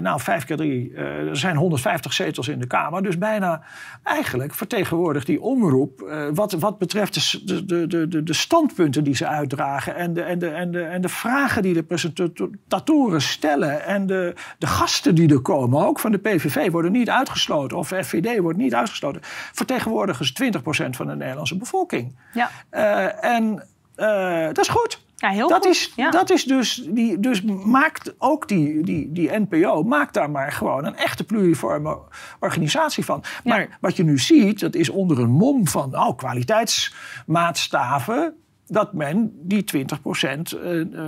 [0.00, 0.94] nou, 5 keer 3.
[0.94, 3.02] er zijn 150 zetels in de Kamer.
[3.02, 3.62] Dus bijna
[4.02, 9.26] eigenlijk vertegenwoordigt die omroep wat, wat betreft betreft de, de, de, de, standpunten die ze
[9.26, 14.06] uitdragen en de, en, de, en, de, en de vragen die de presentatoren stellen en
[14.06, 18.38] de, de gasten die er komen, ook van de PVV, worden niet uitgesloten of FVD
[18.38, 19.20] wordt niet uitgesloten,
[19.52, 20.52] vertegenwoordigen ze
[20.84, 22.16] 20% van de Nederlandse bevolking.
[22.32, 22.50] Ja.
[22.70, 23.62] Uh, en
[23.96, 25.06] uh, dat is goed.
[25.20, 25.74] Ja, heel dat goed.
[25.74, 26.10] Is, ja.
[26.10, 30.84] dat is dus, die, dus maakt ook die, die, die NPO, maakt daar maar gewoon
[30.84, 31.98] een echte pluriforme
[32.40, 33.22] organisatie van.
[33.44, 33.68] Maar ja.
[33.80, 38.34] wat je nu ziet, dat is onder een mom van oh, kwaliteitsmaatstaven
[38.68, 41.02] dat men die 20 procent uh, uh,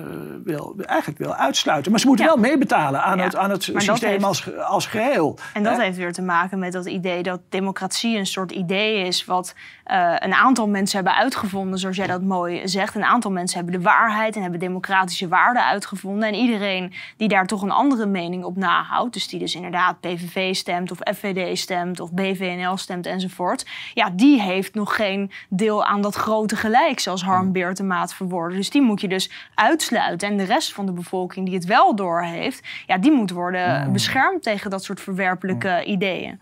[0.44, 1.90] wil, eigenlijk wil uitsluiten.
[1.90, 2.32] Maar ze moeten Ja.
[2.32, 3.24] wel meebetalen aan Ja.
[3.24, 5.38] het, aan het Maar systeem heeft- als, als geheel.
[5.54, 5.82] En dat Hè?
[5.82, 9.54] heeft weer te maken met dat idee dat democratie een soort idee is wat
[9.84, 12.94] eh, een aantal mensen hebben uitgevonden, zoals jij dat mooi zegt.
[12.94, 16.28] Een aantal mensen hebben de waarheid en hebben democratische waarden uitgevonden.
[16.28, 20.54] En iedereen die daar toch een andere mening op nahoudt, dus die dus inderdaad PVV
[20.54, 26.00] stemt of FVD stemt of BVNL stemt enzovoort, ja, die heeft nog geen deel aan
[26.02, 28.56] dat grote gelijk, zoals Harm Beertemaat verwoordde.
[28.56, 30.28] Dus die moet je dus uitsluiten.
[30.28, 34.42] En de rest van de bevolking die het wel doorheeft, ja, die moet worden beschermd
[34.42, 36.40] tegen dat soort verwerpelijke ideeën.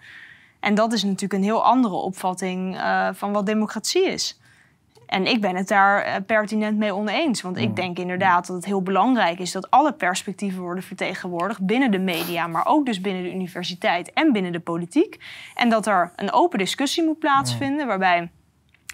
[0.61, 4.41] En dat is natuurlijk een heel andere opvatting eh, van wat democratie is.
[5.09, 7.43] En ik ben het daar eh, pertinent mee oneens.
[7.43, 11.91] Want ik denk inderdaad dat het heel belangrijk is dat alle perspectieven worden vertegenwoordigd binnen
[11.91, 15.19] de media, maar ook dus binnen de universiteit en binnen de politiek.
[15.55, 18.31] En dat er een open discussie moet plaatsvinden waarbij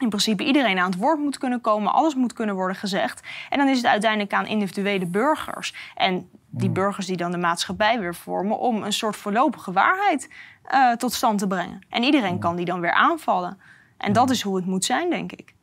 [0.05, 3.23] in principe iedereen aan het woord moet kunnen komen, alles moet kunnen worden gezegd.
[3.51, 8.01] En dan is het uiteindelijk aan individuele burgers en die burgers die dan de maatschappij
[8.01, 10.31] weer vormen om een soort voorlopige waarheid
[10.65, 11.81] eh, tot stand te brengen.
[11.89, 13.59] En iedereen kan die dan weer aanvallen.
[13.97, 15.55] En dat is hoe het moet zijn, denk ik.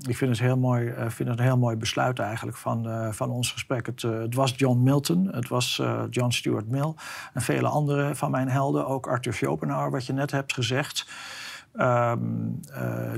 [0.00, 3.12] Ik vind het, heel mooi, eh, vind het een heel mooi besluit eigenlijk van, eh,
[3.12, 3.86] van ons gesprek.
[3.86, 6.94] Het, het was John Milton, het was John Stuart Mill
[7.32, 8.86] en vele andere van mijn helden.
[8.86, 11.06] Ook Arthur Schopenhauer, wat je net hebt gezegd.
[11.72, 12.12] Eh,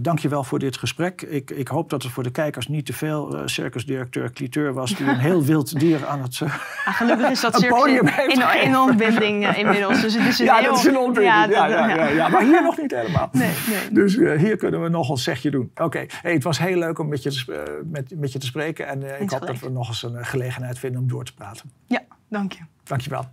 [0.02, 1.22] Dank je wel voor dit gesprek.
[1.22, 4.94] Ik, ik hoop dat het voor de kijkers niet te veel eh, circusdirecteur Cliteur was...
[4.96, 6.40] die een heel wild dier aan het...
[6.40, 10.00] Maar gelukkig is dat Een circus in, in, ontbinding inmiddels.
[10.00, 11.52] Dus het is een ja, heel, dat is een ontwikkeling.
[11.52, 13.28] Ja, dat- ja, ja, ja, Maar hier nog niet helemaal.
[13.32, 13.92] Nee, nee.
[13.92, 15.70] Dus hier kunnen we nog ons zegje doen.
[15.74, 18.86] Oké, hey, het was heel leuk om met je te, met, met je te spreken.
[18.86, 21.70] En ik hoop dat we nog eens een gelegenheid vinden om door te praten.
[21.86, 22.60] Ja, dank je.
[22.84, 23.24] Dankjewel.